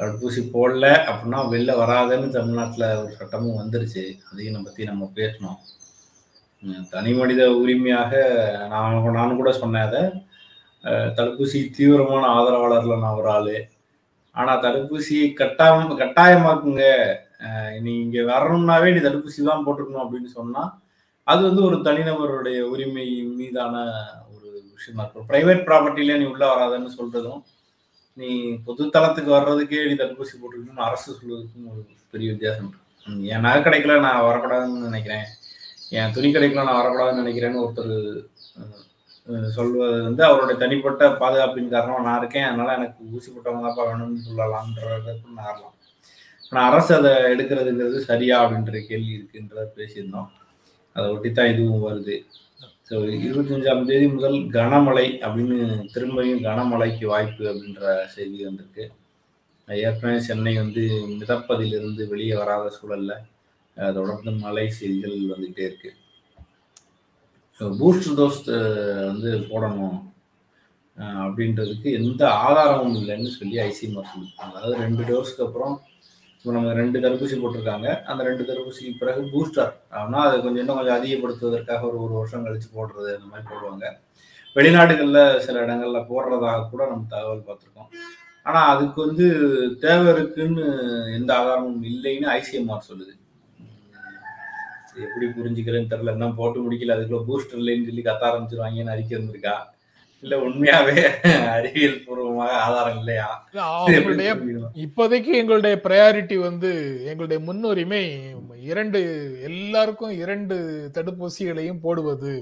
தடுப்பூசி 0.00 0.42
போடல 0.56 0.84
அப்படின்னா 1.10 1.38
வெளில 1.54 1.70
வராதுன்னு 1.82 2.34
தமிழ்நாட்டில் 2.38 2.88
ஒரு 3.02 3.12
சட்டமும் 3.20 3.60
வந்துருச்சு. 3.62 4.04
அதையும் 4.30 4.56
நம்ம 4.56 4.68
பற்றி 4.68 4.90
நம்ம 4.90 5.10
பேசணும். 5.20 5.58
தனி 6.92 7.10
மனித 7.20 7.42
உரிமையாக 7.62 8.12
நான் 8.74 9.10
நானும் 9.20 9.40
கூட 9.40 9.50
சொன்னேன் 9.62 9.88
அதை. 9.88 10.04
தடுப்பூசி 11.18 11.58
தீவிரமான 11.76 12.26
ஆதரவாளர்ல 12.38 13.02
நான் 13.04 13.18
ஒரு 13.22 13.30
ஆள். 13.38 13.56
ஆனா 14.40 14.52
தடுப்பூசி 14.64 15.16
கட்டாம 15.40 15.96
கட்டாயமாக்குங்க. 16.02 16.84
நீ 17.84 17.92
இங்க 18.04 18.18
வரணும்னாவே 18.32 18.88
நீ 18.94 19.00
தடுப்பூசி 19.06 19.40
தான் 19.50 19.64
போட்டுக்கணும் 19.66 20.04
அப்படின்னு 20.04 20.30
சொன்னா 20.38 20.62
அது 21.26 21.40
வந்து 21.48 21.62
ஒரு 21.68 21.76
தனிநபருடைய 21.86 22.58
உரிமை 22.72 23.06
மீதான 23.40 23.74
ஒரு 24.34 24.48
விஷயமா 24.76 25.02
இருக்கும். 25.04 25.26
பிரைவேட் 25.30 25.64
ப்ராப்பர்ட்டில 25.68 26.16
நீ 26.20 26.26
உள்ள 26.32 26.44
வராதன்னு 26.52 26.90
சொல்றதும் 26.98 27.40
நீ 28.20 28.30
பொது 28.66 28.84
தளத்துக்கு 28.94 29.30
வர்றதுக்கே 29.36 29.80
நீ 29.88 29.94
தடுப்பூசி 30.02 30.34
போட்டுக்கணும்னு 30.36 30.86
அரசு 30.88 31.08
சொல்வதற்கும் 31.18 31.68
ஒரு 31.72 31.82
பெரிய 32.14 32.28
வித்தியாசம் 32.32 32.72
என் 33.34 33.44
நகை 33.46 33.60
கடைக்கெல்லாம் 33.60 34.06
நான் 34.06 34.26
வரக்கூடாதுன்னு 34.28 34.88
நினைக்கிறேன். 34.88 35.26
என் 35.98 36.14
துணி 36.16 36.28
கடைக்குள்ள 36.30 36.64
நான் 36.68 36.80
வரக்கூடாதுன்னு 36.80 37.22
நினைக்கிறேன்னு 37.22 37.62
ஒருத்தர் 37.64 37.94
சொல்வது 39.56 39.96
வந்து 40.06 40.22
அவருடைய 40.28 40.56
தனிப்பட்ட 40.62 41.08
பாதுகாப்பின் 41.22 41.74
காரணமாக 41.74 42.06
நான் 42.06 42.20
இருக்கேன். 42.20 42.46
அதனால 42.50 42.76
எனக்கு 42.78 42.98
ஊசி 43.14 43.28
போட்டவங்களாப்பா 43.30 43.84
வேணும்னு 43.88 44.26
சொல்லலாம்ன்றதுக்கு 44.28 45.36
நான் 45.40 45.64
ஆனால் 46.50 46.66
அரசு 46.68 46.92
அதை 46.98 47.10
எடுக்கிறதுங்கிறது 47.32 47.98
சரியா 48.10 48.36
அப்படின்ற 48.42 48.78
கேள்வி 48.90 49.12
இருக்குன்றத 49.16 49.64
பேசியிருந்தோம். 49.78 50.30
அதை 50.96 51.06
ஒட்டி 51.14 51.30
தான் 51.30 51.50
இதுவும் 51.52 51.84
வருது. 51.88 52.16
ஸோ 52.88 52.94
இருபத்தஞ்சாம் 53.24 53.82
தேதி 53.88 54.06
முதல் 54.14 54.38
கனமழை 54.56 55.06
அப்படின்னு 55.26 55.58
திரும்பியும் 55.94 56.44
கனமழைக்கு 56.46 57.04
வாய்ப்பு 57.12 57.44
அப்படின்ற 57.50 57.82
செய்தி 58.14 58.38
வந்திருக்கு. 58.46 58.84
ஏற்கனவே 59.68 60.18
சென்னை 60.28 60.54
வந்து 60.62 60.82
மிதப்பதிலிருந்து 61.20 62.02
வெளியே 62.12 62.34
வராத 62.40 62.70
சூழல்ல 62.76 63.14
தொடர்ந்து 63.76 64.30
மழை 64.44 64.66
செய்திகள் 64.78 65.32
வந்துகிட்டே 65.32 65.64
இருக்குது 65.68 65.96
பூஸ்டர் 67.80 68.16
டோஸ் 68.18 68.40
வந்து 69.10 69.30
போடணும் 69.50 69.98
அப்படின்றதுக்கு 71.24 71.88
எந்த 72.00 72.22
ஆதாரமும் 72.46 72.96
இல்லைன்னு 73.00 73.30
சொல்லி 73.38 73.56
ஐசிஎம்ஆர் 73.68 74.10
சொல்லியிருக்காங்க. 74.12 74.54
அதாவது 74.58 74.82
ரெண்டு 74.84 75.02
டோஸ்க்கு 75.08 75.44
அப்புறம் 75.46 75.74
இப்போ 76.36 76.52
நம்ம 76.56 76.72
ரெண்டு 76.80 76.98
தடுப்பூசி 77.04 77.36
போட்டிருக்காங்க. 77.42 77.88
அந்த 78.10 78.20
ரெண்டு 78.28 78.42
தடுப்பூசிக்கு 78.48 78.92
பிறகு 79.00 79.22
பூஸ்டர். 79.32 79.72
ஆனால் 80.00 80.26
அது 80.28 80.36
கொஞ்சம் 80.44 80.62
இன்னும் 80.62 80.78
கொஞ்சம் 80.78 80.98
அதிகப்படுத்துவதற்காக 80.98 81.82
ஒரு 81.90 81.98
ஒரு 82.04 82.14
வருஷம் 82.18 82.44
கழித்து 82.46 82.68
போடுறது 82.76 83.10
அந்த 83.16 83.28
மாதிரி 83.30 83.46
போடுவாங்க. 83.50 83.84
வெளிநாடுகளில் 84.56 85.40
சில 85.46 85.56
இடங்களில் 85.64 86.08
போடுறதாக 86.10 86.66
கூட 86.70 86.82
நம்ம 86.90 87.08
தகவல் 87.14 87.46
பார்த்துருக்கோம். 87.48 87.90
ஆனால் 88.46 88.68
அதுக்கு 88.74 88.98
வந்து 89.06 89.26
தேவை 89.84 90.06
இருக்குன்னு 90.14 90.66
எந்த 91.18 91.30
ஆதாரமும் 91.40 91.82
இல்லைன்னு 91.92 92.28
ஐசிஎம்ஆர் 92.38 92.88
சொல்லுது. 92.90 93.14
எப்படி 95.06 95.26
புரிஞ்சுக்கிறேன்னு 95.38 95.90
தெரியல. 95.92 96.16
என்ன 96.16 96.28
போட்டு 96.38 96.58
முடிக்கல. 96.64 96.96
அதுக்குள்ள 96.96 97.24
பூஸ்டர் 97.28 97.60
இல்லைன்னு 97.62 97.88
சொல்லி 97.88 98.06
கத்த 98.06 98.24
ஆரம்பிச்சிருவாங்கன்னு 98.30 98.94
அறிக்கை 98.94 99.18
வந்திருக்கா. 99.18 99.56
இல்ல 100.22 100.36
உண்மையாவே 100.44 100.94
அறிவியல் 101.56 102.00
பூர்வமாக 102.06 102.54
ஆதாரம் 102.62 102.96
இல்லையா? 102.98 103.26
இப்போதைக்கு 104.84 105.32
எங்களுடைய 105.40 105.74
ப்ரையாரிட்டி 105.84 106.36
வந்து 106.46 106.70
எங்களுடைய 107.10 107.38
முன்னுரிமை 107.48 108.02
இரண்டு 108.70 109.00
எல்லாருக்கும் 109.48 110.14
இரண்டு 110.24 110.56
தடுப்பூசிகளையும் 110.94 111.82
போடுவது. 111.86 112.34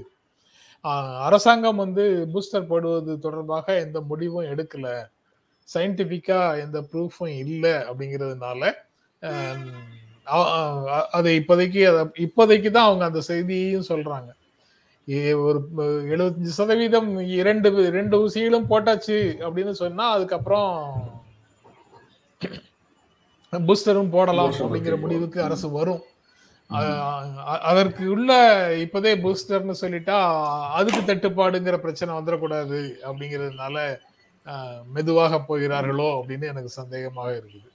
அரசாங்கம் 1.27 1.81
வந்து 1.83 2.05
பூஸ்டர் 2.33 2.71
போடுவது 2.71 3.13
தொடர்பாக 3.19 3.77
எந்த 3.85 4.01
முடிவும் 4.01 4.49
எடுக்கல. 4.53 4.87
சயின்டிபிக்கா 5.73 6.41
எந்த 6.63 6.79
ப்ரூஃபும் 6.91 7.33
இல்லை 7.45 7.75
அப்படிங்கிறதுனால 7.89 8.61
அதை 11.11 11.37
இப்போதைக்கு 11.37 11.87
அத- 11.87 12.11
இப்போதைக்கு 12.17 12.71
தான் 12.71 12.85
அவங்க 12.85 13.05
அந்த 13.05 13.21
செய்தியையும் 13.27 13.83
சொல்றாங்க. 13.89 14.35
ஒரு 15.41 15.67
எழுபத்தஞ்சு 15.77 16.43
சதவீதம் 16.43 17.19
இரண்டு 17.19 17.89
ரெண்டு 17.89 18.27
ஊசிகளும் 18.27 18.65
போட்டாச்சு 18.69 19.19
அப்படின்னு 19.39 19.71
சொன்னா 19.71 20.11
அதுக்கப்புறம் 20.11 20.95
பூஸ்டரும் 23.51 24.09
போடலாம் 24.09 24.51
அப்படிங்கிற 24.51 24.99
முடிவுக்கு. 24.99 25.43
அரசு 25.43 25.71
வரும். 25.71 26.01
அதற்கு 27.61 28.09
உள்ள 28.09 28.33
இப்பதே 28.69 29.15
பூஸ்டர்னு 29.21 29.73
சொல்லிட்டா 29.81 30.43
அதுக்கு 30.67 31.13
தட்டுப்பாடுங்கிற 31.13 31.77
பிரச்சனை 31.77 32.15
வந்துடக்கூடாது 32.15 32.93
அப்படிங்கிறதுனால 33.03 33.97
மெதுவாக 34.93 35.39
போகிறார்களோ 35.39 36.23
அப்படின்னு 36.27 36.47
எனக்கு 36.47 36.69
சந்தேகமாக 36.69 37.41
இருக்குது. 37.41 37.69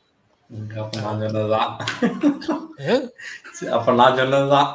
அப்ப 0.83 1.01
நான் 1.05 1.21
சொன்னதுதான். 1.23 1.71
ஏ? 2.89 2.95
அப்ப 3.77 3.93
நான் 4.01 4.19
சொன்னதுதான். 4.21 4.71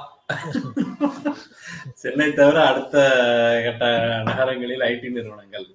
சென்னை 2.02 2.28
தவிர 2.40 2.58
அடுத்த 2.72 2.96
கட்ட 3.66 3.86
நகரங்களில் 4.30 4.86
ஐடி 4.92 5.10
நிறுவனங்கள் 5.18 5.68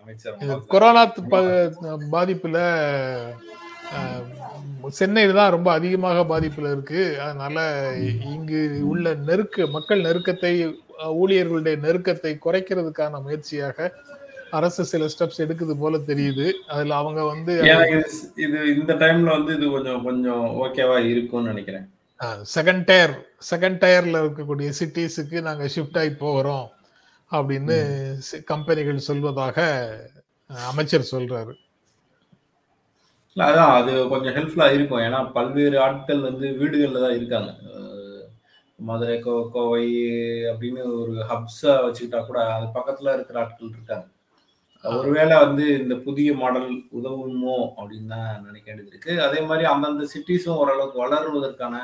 அமைச்சர் 0.00 0.66
கொரோனா 0.72 1.02
பாதிப்புல 2.14 2.58
சென்னையில் 4.98 5.38
தான் 5.38 5.54
ரொம்ப 5.54 5.68
அதிகமாக 5.78 6.22
பாதிப்புல 6.32 6.72
இருக்கு. 6.74 7.02
அதனால 7.26 7.58
இங்கு 8.34 8.60
உள்ள 8.92 9.14
நெருக்க 9.28 9.66
மக்கள் 9.76 10.06
நெருக்கத்தை 10.08 10.52
ஊழியர்களுடைய 11.20 11.76
நெருக்கத்தை 11.84 12.32
குறைக்கிறதுக்கான 12.46 13.20
முயற்சியாக 13.26 13.78
அரசு 14.54 14.84
சில 14.84 15.04
ஸ்டெப்ஸ் 15.04 15.40
எடுக்குது 15.40 15.78
போல 15.78 15.96
தெரியுது. 15.96 16.52
அதுல 16.52 16.96
அவங்க 16.96 17.24
வந்து 17.24 17.62
இது- 18.36 18.78
இந்த 18.78 18.94
டைம்ல 18.94 19.22
வந்து 19.22 19.54
இது 19.54 19.70
கொஞ்சம் 19.70 20.04
கொஞ்சம் 20.04 20.44
ஓகேவா 20.44 20.98
இருக்கும்னு 20.98 21.46
நினைக்கிறேன். 21.46 21.92
செகண்ட் 22.54 22.84
டயர் 22.84 23.26
செகண்ட் 23.50 23.78
டயர்ல 23.78 24.20
இருக்கக்கூடிய 24.22 24.72
சிட்டிஸுக்கு 24.78 25.42
நாங்க 25.42 25.64
ஷிஃப்ட் 25.64 25.98
ஆகி 25.98 26.10
போகிறோம் 26.10 26.70
அப்படின்னு 27.30 28.18
கம்பெனிகள் 28.44 29.00
சொல்வதாக 29.08 29.88
அமைச்சர் 30.46 31.08
சொல்றாரு. 31.12 31.54
இல்ல 33.34 33.50
அதான் 33.50 33.82
அது 33.82 34.08
கொஞ்சம் 34.08 34.34
ஹெல்ப்ஃபுல்லா 34.34 34.72
இருக்கும். 34.72 34.98
ஏன்னா 34.98 35.32
பல்வேறு 35.32 35.80
ஆட்கள் 35.80 36.20
வந்து 36.20 36.48
வீடுகள்ல 36.48 37.00
தான் 37.00 37.16
இருக்காங்க. 37.16 37.54
மதுரை 38.76 39.18
கோ 39.18 39.50
கோவை 39.52 39.94
அப்படின்னு 40.44 40.82
ஒரு 40.84 41.24
ஹப்ஸா 41.28 41.92
வச்சுக்கிட்டா 41.92 42.26
கூட 42.26 42.54
அது 42.54 42.66
பக்கத்துல 42.66 43.14
இருக்கிற 43.14 43.40
ஆட்கள் 43.40 43.68
இருக்காங்க. 43.68 44.06
ஒருவேளை 44.84 45.34
வந்து 45.44 45.64
இந்த 45.80 45.94
புதிய 46.06 46.30
மாடல் 46.40 46.70
உதவுமோ 46.98 47.58
அப்படின்னு 47.78 48.10
தான் 48.14 48.42
நினைக்க 48.46 48.66
வேண்டியது 48.68 48.92
இருக்கு. 48.92 49.12
அதே 49.26 49.40
மாதிரி 49.48 49.64
அந்தந்த 49.70 50.06
சிட்டிஸும் 50.14 50.58
ஓரளவுக்கு 50.62 50.98
வளருவதற்கான 51.04 51.76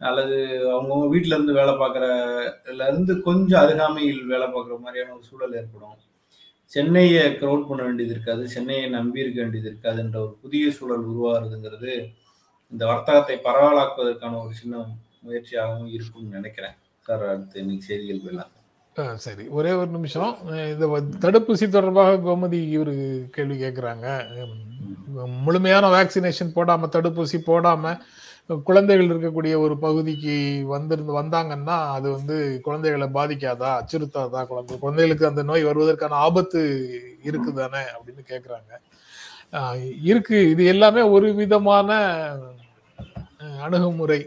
அல்லது 0.00 0.36
அவங்கவுங்க 0.74 1.08
வீட்ல 1.14 1.34
இருந்து 1.36 1.58
வேலை 1.58 1.74
பார்க்குறதுல 1.82 2.86
இருந்து 2.90 3.14
கொஞ்சம் 3.26 3.62
அருகாமையில் 3.64 4.22
வேலை 4.32 4.46
பார்க்குற 4.54 4.78
மாதிரியான 4.84 5.14
ஒரு 5.16 5.24
சூழல் 5.28 5.58
ஏற்படும். 5.60 5.98
சென்னையை 6.70 7.24
க்ரௌட் 7.40 7.68
பண்ண 7.68 7.82
வேண்டியது 7.88 8.14
இருக்காது. 8.16 8.42
சென்னையை 8.54 8.86
நம்பி 8.96 9.22
இருக்க 9.24 9.38
வேண்டியது 9.42 9.70
இருக்காதுன்ற 9.72 10.18
ஒரு 10.26 10.34
புதிய 10.44 10.70
சூழல் 10.78 11.06
உருவாகுதுங்கிறது 11.10 11.92
இந்த 12.72 12.82
வர்த்தகத்தை 12.92 13.36
பரவலாக்குவதற்கான 13.46 14.40
ஒரு 14.44 14.54
சின்ன 14.62 14.84
முயற்சியாகவும் 15.26 15.92
இருக்கும்னு 15.96 16.36
நினைக்கிறேன். 16.38 16.76
சார் 17.06 17.24
அடுத்து 17.32 17.62
இன்னைக்கு 17.62 17.88
செய்திகள் 17.90 18.24
போயிடலாம் 18.24 18.52
சரி. 19.24 19.44
ஒரே 19.48 19.70
ஒரு 19.72 19.90
நிமிஷம். 19.90 20.32
இந்த 20.72 20.86
தடுப்பூசி 21.24 21.66
தொடர்பாக 21.68 22.16
கோமதி 22.26 22.58
இவர் 22.76 22.94
கேள்வி 23.36 23.56
கேட்குறாங்க 23.62 24.06
முழுமையான 25.44 25.86
வேக்சினேஷன் 25.94 26.52
போடாமல் 26.54 26.92
தடுப்பூசி 26.96 27.38
போடாமல் 27.46 28.02
குழந்தைகள் 28.68 29.10
இருக்கக்கூடிய 29.10 29.54
ஒரு 29.64 29.74
பகுதிக்கு 29.78 30.34
வந்திருந்து 30.66 31.12
வந்தாங்கன்னா 31.20 31.76
அது 31.96 32.06
வந்து 32.10 32.36
குழந்தைகளை 32.66 33.08
பாதிக்காதா 33.18 33.70
அச்சுறுத்தாதா 33.78 34.40
குழந்தை 34.50 34.78
குழந்தைகளுக்கு 34.78 35.30
அந்த 35.30 35.42
நோய் 35.50 35.68
வருவதற்கான 35.70 36.18
ஆபத்து 36.26 36.62
இருக்குதானே 37.30 37.82
அப்படின்னு 37.94 38.24
கேட்குறாங்க 38.32 38.72
இருக்கு. 40.10 40.38
இது 40.50 40.62
எல்லாமே 40.74 41.02
ஒரு 41.16 41.28
விதமான 41.34 41.90
அணுகுமுறை. 43.66 44.20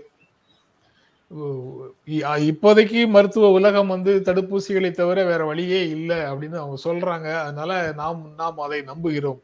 இப்போதைக்கு 2.08 3.08
மருத்துவ 3.08 3.50
உலகம் 3.50 3.88
வந்து 3.88 4.22
தடுப்பூசிகளை 4.25 4.91
தவிர 4.91 5.25
வேற 5.25 5.46
வழியே 5.46 5.88
இல்லை 5.88 6.17
அப்படின்னு 6.17 6.55
அவங்க 6.55 6.75
சொல்றாங்க. 6.84 7.36
அதனால 7.36 7.91
நாம் 7.91 8.34
நாம் 8.38 8.58
அதை 8.58 8.82
நம்புகிறோம். 8.82 9.39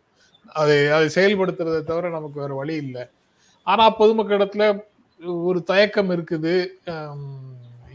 அதை 0.48 0.88
அதை 0.88 1.10
செயல்படுத்துறதை 1.16 1.84
தவிர 1.84 2.10
நமக்கு 2.10 2.40
வேற 2.40 2.54
வழி 2.54 2.76
இல்லை. 2.76 3.06
ஆனா 3.64 4.00
பொதுமக்களிடத்துல 4.00 4.80
ஒரு 5.26 5.64
தயக்கம் 5.64 6.10
இருக்குது. 6.10 6.68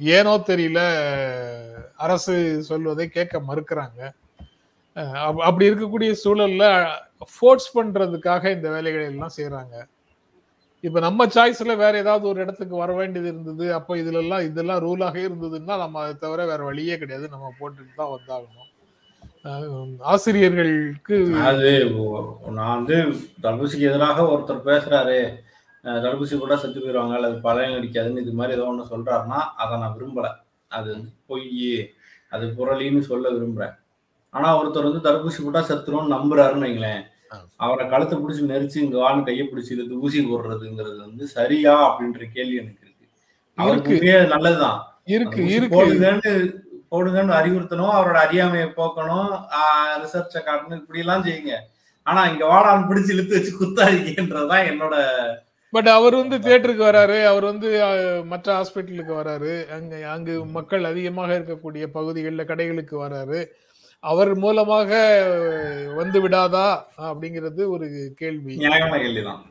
ஏனோ 0.00 0.36
தெரியல 0.36 1.04
அரசு 1.96 2.62
சொல்வதை 2.62 3.08
கேட்க 3.08 3.42
மறுக்கிறாங்க. 3.48 4.12
அப்- 4.94 5.34
அப்படி 5.34 5.70
இருக்கக்கூடிய 5.70 6.16
சூழல்ல 6.24 6.88
ஃபோர்ஸ் 7.38 7.78
பண்றதுக்காக 7.78 8.52
இந்த 8.52 8.70
வேலைகளை 8.70 9.06
எல்லாம் 9.06 9.30
செய்யறாங்க 9.36 9.88
இப்ப 10.86 10.98
நம்ம 11.06 11.26
சாய்ஸ்ல 11.34 11.74
வேற 11.82 11.94
ஏதாவது 12.04 12.24
ஒரு 12.30 12.38
இடத்துக்கு 12.44 12.74
வர 12.82 12.90
வேண்டியது 12.98 13.28
இருந்தது. 13.32 13.66
அப்ப 13.78 13.96
இதுல 14.02 14.20
எல்லாம் 14.24 14.46
இதெல்லாம் 14.48 14.82
ரூலாக 14.86 15.16
இருந்ததுன்னா 15.26 15.76
நம்ம 15.84 16.00
அதை 16.04 16.14
தவிர 16.24 16.44
வேற 16.50 16.60
வழியே 16.68 16.96
கிடையாது. 17.02 17.26
நம்ம 17.34 17.52
போட்டுட்டு 17.60 18.00
தான் 18.00 18.14
வந்தாகணும். 18.14 18.70
ஆசிரியர்களுக்கு 20.12 21.16
அது 21.48 21.72
நான் 22.58 22.76
வந்து 22.78 22.96
தடுப்பூசிக்கு 23.44 23.88
எதிராக 23.90 24.24
ஒருத்தர் 24.32 24.68
பேசுறாரு. 24.70 25.18
தடுப்பூசி 25.84 26.34
கூட 26.36 26.54
செத்து 26.60 26.78
போயிடுவாங்க 26.78 27.16
அல்லது 27.18 27.36
பலன் 27.46 27.76
அடிக்காதுன்னு 27.78 28.22
இது 28.24 28.32
மாதிரி 28.38 28.56
ஏதோ 28.56 28.64
ஒன்று 28.70 28.90
சொல்றாருன்னா 28.92 29.40
அதை 29.62 29.74
நான் 29.82 29.94
விரும்பல. 29.98 30.28
அது 30.70 30.88
வந்து 30.94 31.10
பொய் 31.30 31.50
அது 32.34 32.46
புரளின்னு 32.58 33.02
சொல்ல 33.10 33.26
விரும்புறேன். 33.36 33.74
ஆனா 34.34 34.48
ஒருத்தர் 34.60 34.88
வந்து 34.88 35.04
தடுப்பூசி 35.06 35.40
போட்டா 35.42 35.62
செத்துரும்னு 35.68 36.14
நம்புறாருன்னு 36.16 36.66
வைங்களேன். 36.66 37.02
அவரை 37.56 37.88
கழுத்தை 37.88 38.18
பிடிச்சி 38.18 38.44
நெரிச்சு 38.52 38.76
இங்க 38.76 38.98
வான்னு 38.98 39.24
கையை 39.24 39.48
பிடிச்சி 39.52 39.70
இழுத்து 39.70 40.00
ஊசி 40.00 40.20
போடுறதுங்கிறது 40.24 40.96
வந்து 40.96 41.26
சரியா 41.26 41.74
அப்படின்ற 41.88 42.24
கேள்வி 42.34 42.56
எனக்கு 42.56 42.84
இருக்கு. 42.84 43.06
அவருக்கு 43.54 44.26
நல்லதுதான். 44.26 44.80
இருக்கு 45.04 45.46
இருக்கு. 45.46 45.80
போடுங்கன்னு 46.90 47.32
அறிவுறுத்தணும். 47.38 47.94
அவரோட 47.96 48.18
அறியாமையை 48.26 48.68
போக்கணும். 48.68 49.30
ரிசர்ச்சை 50.02 50.40
காட்டணும். 50.42 50.80
இப்படி 50.80 50.98
எல்லாம் 50.98 51.24
செய்யுங்க. 51.24 51.54
ஆனா 52.02 52.26
இங்க 52.26 52.44
வாடான்னு 52.46 52.90
பிடிச்சு 52.90 53.12
இழுத்து 53.12 53.36
வச்சு 53.36 53.52
குத்தாதீங்கன்றதுதான் 53.60 54.64
என்னோட 54.70 54.96
பட் 55.70 55.88
அவர் 55.88 56.14
வந்து 56.14 56.36
தியேட்டருக்கு 56.38 56.82
வராரு. 56.82 57.24
அவர் 57.24 57.44
வந்து 57.44 57.68
மற்ற 58.24 58.48
ஹாஸ்பிட்டலுக்கு 58.56 59.12
வராரு. 59.20 59.68
அங்க 59.68 60.10
அங்கு 60.10 60.34
மக்கள் 60.46 60.84
அதிகமாக 60.84 61.38
இருக்கக்கூடிய 61.38 61.86
பகுதிகளில் 61.86 62.46
கடைகளுக்கு 62.46 62.94
வராரு. 63.04 63.40
அவர் 64.00 64.34
மூலமாக 64.34 64.90
வந்து 65.94 66.28
விடாதா 66.28 66.84
அப்படிங்கிறது 66.98 67.66
ஒரு 67.68 68.12
கேள்வி. 68.16 68.56
நியாயமான 68.56 68.96
கேள்விதான். 68.96 69.42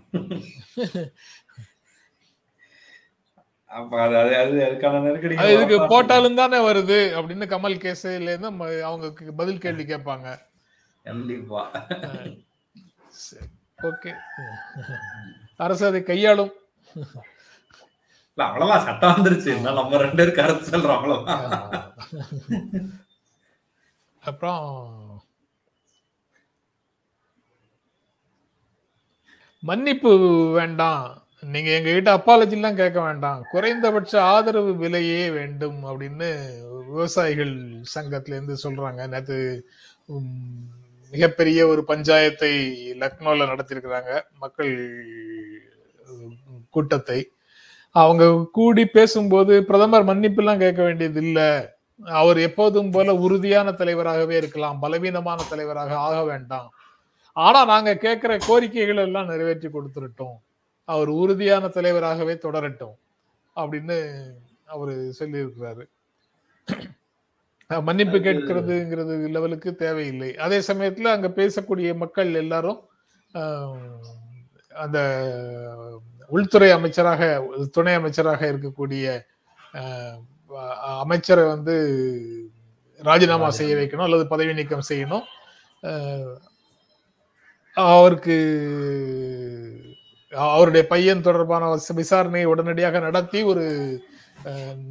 இதுக்கு 5.48 5.88
போட்டாலும் 5.88 6.36
தானே 6.36 6.58
வருது 6.68 7.00
அப்படின்னு 7.20 7.46
கமல் 7.54 7.80
கேசையில 7.86 8.20
இருந்து 8.20 8.84
அவங்க 8.84 9.14
பதில் 9.36 9.58
கேள்வி 9.58 9.84
கேட்பாங்க. 9.84 10.38
கண்டிப்பா. 11.04 11.88
ஓகே. 13.82 14.14
அரசு 15.56 15.86
அதை 15.86 16.04
கையாளும். 16.04 16.54
இல்ல 16.94 18.50
அவ்வளவுதான். 18.50 18.86
சட்டம் 18.86 19.12
வந்துருச்சு. 19.12 19.62
நம்ம 19.62 19.98
ரெண்டு 19.98 20.16
பேரும் 20.16 20.34
கருத்து 20.34 20.78
சொல்றோம் 20.78 20.96
அவ்வளவுதான். 20.96 21.94
அப்புறம் 24.25 24.65
மன்னிப்பு 29.64 30.11
வேண்டாம். 30.57 31.05
நீங்க 31.53 31.70
எங்ககிட்ட 31.77 32.09
அப்பாலஜி 32.18 32.55
எல்லாம் 32.57 32.75
கேட்க 32.75 33.00
வேண்டாம். 33.01 33.40
குறைந்தபட்ச 33.51 34.14
ஆதரவு 34.33 34.72
விலையே 34.75 35.24
வேண்டும் 35.29 35.79
அப்படின்னு 35.90 36.29
விவசாயிகள் 36.90 37.53
சங்கத்துல 37.96 38.35
இருந்து 38.38 38.55
சொல்றாங்க 38.64 39.01
நேற்று 39.14 39.40
மிகப்பெரிய 41.14 41.59
ஒரு 41.68 41.81
பஞ்சாயத்தை 41.88 42.51
லக்னோல 43.01 43.48
நடத்தியிருக்கிறாங்க. 43.51 44.11
மக்கள் 44.40 44.74
கூட்டத்தை. 46.70 47.20
அவங்க 47.96 48.24
கூடி 48.51 48.83
பேசும்போது 48.98 49.53
பிரதமர் 49.66 50.09
மன்னிப்பு 50.09 50.42
எல்லாம் 50.44 50.64
கேட்க 50.64 50.81
வேண்டியது 50.83 51.20
இல்லை 51.22 51.50
அவர் 52.00 52.38
எப்போதும் 52.38 52.92
போல 52.92 53.10
உறுதியான 53.25 53.72
தலைவராகவே 53.72 54.36
இருக்கலாம் 54.38 54.79
பலவீனமான 54.79 55.40
தலைவராக 55.50 55.98
ஆக 55.98 56.18
வேண்டாம். 56.24 56.70
ஆனா 57.34 57.60
நாங்க 57.66 57.92
கேட்கிற 57.98 58.34
கோரிக்கைகள் 58.48 59.03
எல்லாம் 59.05 59.31
நிறைவேற்றி 59.31 59.70
கொடுத்துருட்டோம். 59.70 60.38
அவர் 60.84 61.10
உறுதியான 61.22 61.68
தலைவராகவே 61.68 62.34
தொடரட்டும் 62.46 62.96
அப்படின்னு 63.55 63.98
அவரு 64.66 64.94
சொல்லியிருக்கிறாரு. 65.20 65.86
மன்னிப்பு 67.70 68.18
கேட்கிறதுங்கிறது 68.18 69.14
லெவலுக்கு 69.36 69.70
தேவையில்லை. 69.75 70.31
அதே 70.46 70.60
சமயத்துல 70.68 71.14
அங்க 71.16 71.29
பேசக்கூடிய 71.40 71.90
மக்கள் 72.03 72.31
எல்லாரும் 72.34 72.81
அந்த 74.84 75.00
உள்துறை 76.27 76.70
அமைச்சராக 76.72 77.24
துணை 77.72 77.94
அமைச்சராக 77.94 78.42
இருக்கக்கூடிய 78.51 79.05
அமைச்சரை 80.81 81.44
வந்து 81.44 82.50
ராஜினாமா 82.98 83.50
செய்ய 83.50 83.75
வைக்கணும் 83.75 84.01
அல்லது 84.01 84.27
பதவி 84.27 84.53
நீக்கம் 84.53 84.81
செய்யணும். 84.90 85.24
அவருக்கு 87.74 88.38
அவருடைய 90.36 90.88
பையன் 90.88 91.22
தொடர்பான 91.22 91.75
விச- 91.75 91.96
விசாரணையை 91.96 92.44
உடனடியாக 92.44 93.00
நடத்தி 93.00 93.42
ஒரு 93.42 94.00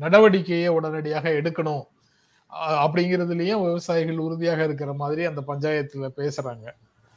நடவடிக்கையை 0.01 0.69
உடனடியாக 0.69 1.31
எடுக்கணும். 1.31 1.83
அப்படிங்கிறதுலயும் 2.69 3.65
விவசாயிகள் 3.65 4.19
உறுதியாக 4.19 4.65
இருக்கிற 4.65 4.93
மாதிரி 4.93 5.25
அந்த 5.25 5.41
பஞ்சாயத்துல 5.41 6.11
பேசுறாங்க. 6.17 6.73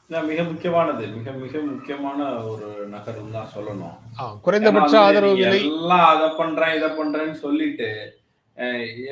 மிக 0.08 0.44
முக்கியமானது. 0.44 1.08
மிக 1.08 1.32
மிக 1.32 1.60
முக்கியமான 1.60 2.44
ஒரு 2.44 2.88
நகரம் 2.88 3.32
தான் 3.32 3.50
சொல்லணும். 3.56 3.98
குறைந்தபட்ச 4.42 5.00
ஆதரவு 5.00 5.38
எல்லாம் 5.38 6.18
அதை 6.18 6.30
பண்றேன் 6.38 6.76
இதை 6.76 6.90
பண்றேன்னு 6.90 7.34
சொல்லிட்டு 7.34 8.18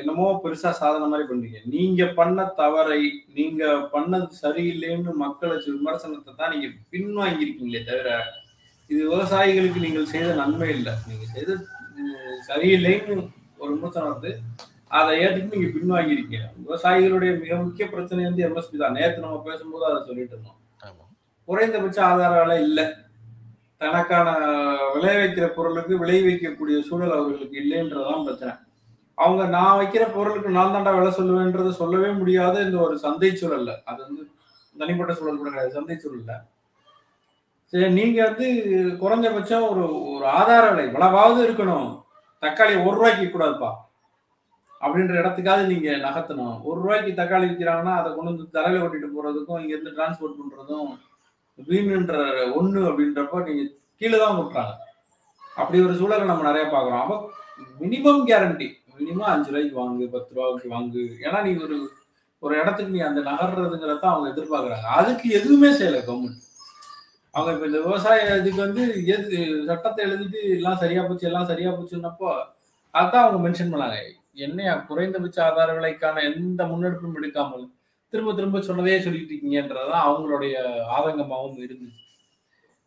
என்னமோ 0.00 0.24
பெருசா 0.42 0.70
சாதனை 0.80 1.06
மாதிரி 1.10 1.26
பண்றீங்க. 1.28 1.58
நீங்க 1.74 2.02
பண்ண 2.18 2.44
தவறை 2.60 3.02
நீங்க 3.38 3.64
பண்ணது 3.92 4.26
சரியில்லைன்னு 4.42 5.12
மக்கள் 5.24 5.54
விமர்சனத்தை 5.74 6.32
தான் 6.32 6.52
நீங்க 6.54 6.68
பின்வாங்கியிருக்கீங்களே 6.94 7.82
தவிர 7.90 8.10
இது 8.90 9.00
விவசாயிகளுக்கு 9.12 9.84
நீங்கள் 9.86 10.10
செய்த 10.14 10.28
நன்மை 10.42 10.68
இல்லை. 10.76 10.94
நீங்க 11.10 11.24
செய்த 11.34 11.52
சரியில்லைன்னு 12.48 13.16
ஒரு 13.62 13.70
விமர்சனம் 13.76 14.12
வந்து 14.14 14.32
அதை 14.98 15.12
ஏற்றுட்டு 15.22 15.54
நீங்க 15.56 15.70
பின்வாங்கியிருக்கீங்க. 15.76 16.48
விவசாயிகளுடைய 16.64 17.30
மிக 17.44 17.54
முக்கிய 17.62 17.86
பிரச்சனை 17.94 18.26
வந்து 18.28 18.44
எம்எஸ்பி 18.48 18.76
தான். 18.82 18.96
நேற்று 18.98 19.24
நம்ம 19.24 19.40
பேசும்போது 19.48 19.84
அதை 19.90 19.98
சொல்லிட்டு 20.08 20.34
இருந்தோம். 20.36 20.60
குறைந்தபட்ச 21.48 21.98
ஆதார 22.10 22.34
விலை 22.42 22.60
இல்லை. 22.68 22.86
தனக்கான 23.82 24.28
விளைவிக்கிற 24.94 25.46
பொருளுக்கு 25.56 25.94
விளை 26.02 26.20
வைக்கக்கூடிய 26.28 26.76
சூழல் 26.86 27.16
அவர்களுக்கு 27.16 27.56
இல்லைன்றதுதான் 27.62 28.24
பிரச்சனை. 28.28 28.52
அவங்க 29.18 29.44
நான் 29.56 29.78
வைக்கிற 29.80 30.04
பொருளுக்கு 30.14 30.56
நான் 30.56 30.74
தாண்டா 30.74 30.92
விலை 30.96 31.12
சொல்லுவேன்றது 31.18 31.70
சொல்லவே 31.78 32.10
முடியாத 32.18 32.54
இந்த 32.66 32.78
ஒரு 32.86 32.98
சந்தை 33.04 33.30
சூழல்ல. 33.40 33.72
அது 33.90 34.00
வந்து 34.06 34.22
தனிப்பட்ட 34.76 35.12
சூழல் 35.18 35.40
கூட 35.40 35.50
கிடையாது 35.50 35.76
சந்தை 35.78 35.96
சூழல்ல. 36.02 36.34
சரி 37.72 37.88
நீங்க 37.98 38.18
வந்து 38.28 38.46
குறைஞ்சபட்சம் 39.02 39.64
ஒரு 39.70 39.84
ஒரு 40.12 40.26
ஆதார 40.38 40.64
விலை 40.70 40.84
இவ்வளவாவது 40.88 41.40
இருக்கணும். 41.46 41.88
தக்காளி 42.42 42.74
ஒரு 42.86 42.96
ரூபாய்க்கு 42.98 43.26
கூடாதுப்பா. 43.26 43.70
அப்படின்ற 44.80 45.14
இடத்துக்காவது 45.22 45.72
நீங்க 45.72 45.90
நகர்த்தணும். 46.06 46.56
ஒரு 46.68 46.78
ரூபாய்க்கு 46.82 47.12
தக்காளி 47.20 47.46
விற்கிறாங்கன்னா 47.50 47.94
அதை 48.00 48.08
கொண்டு 48.16 48.32
வந்து 48.32 48.54
தரையில 48.56 48.82
ஓட்டிட்டு 48.84 49.08
போறதுக்கும் 49.16 49.60
இங்க 49.62 49.72
இருந்து 49.74 49.96
டிரான்ஸ்போர்ட் 49.96 50.38
பண்றதும் 50.40 50.90
வீணுன்ற 51.58 52.14
ஒண்ணு 52.58 52.80
அப்படின்றப்ப 52.88 53.42
நீங்க 53.46 53.62
கீழே 54.00 54.16
தான் 54.24 54.38
விட்டுறாங்க 54.38 54.74
அப்படி 55.60 55.78
ஒரு 55.86 55.94
சூழலை 56.00 56.24
நம்ம 56.30 56.44
நிறைய 56.50 56.64
பார்க்குறோம். 56.72 57.02
அப்போ 57.04 57.16
மினிமம் 57.82 58.26
கேரண்டி 58.30 58.68
மினிமம் 58.98 59.30
அஞ்சு 59.32 59.50
ரூபாய்க்கு 59.50 59.80
வாங்கு 59.82 60.04
பத்து 60.14 60.34
ரூபாய்க்கு 60.34 60.74
வாங்கு. 60.74 61.04
ஏன்னா 61.26 61.38
நீ 61.46 61.52
ஒரு 61.64 61.76
ஒரு 62.42 62.54
இடத்துக்கு 62.60 62.94
நீ 62.94 63.00
அந்த 63.08 63.20
நகர்றதுங்கிறத 63.30 64.06
அவங்க 64.12 64.26
எதிர்பார்க்குறாங்க. 64.32 64.88
அதுக்கு 64.98 65.26
எதுவுமே 65.38 65.70
செய்யலை 65.78 66.00
கவர்மெண்ட் 66.02 66.42
அவங்க 67.34 67.52
இப்போ 67.54 67.66
இந்த 67.66 67.80
விவசாய 67.86 68.36
இதுக்கு 68.40 68.60
வந்து 68.66 68.82
எது 69.14 69.38
சட்டத்தை 69.66 70.00
எழுதிட்டு 70.06 70.40
எல்லாம் 70.56 70.78
சரியா 70.82 71.02
போச்சு 71.02 71.26
எல்லாம் 71.26 71.48
சரியா 71.50 71.70
போச்சுன்னப்போ 71.70 72.30
அதான் 72.94 73.24
அவங்க 73.24 73.40
மென்ஷன் 73.46 73.72
பண்ணாங்க. 73.72 73.98
என்னையா 74.46 74.74
குறைந்தபட்ச 74.88 75.38
ஆதார 75.44 75.68
விலைக்கான 75.78 76.22
எந்த 76.30 76.64
முன்னெடுப்பும் 76.64 77.18
எடுக்காமல் 77.20 77.64
திரும்ப 78.12 78.32
திரும்ப 78.34 78.58
சொன்னதே 78.58 78.98
சொல்லிட்டு 79.04 79.32
இருக்கீங்கன்றதான் 79.32 80.04
அவங்களுடைய 80.08 80.54
ஆதங்கமாகவும் 80.96 81.62
இருந்துச்சு. 81.66 82.02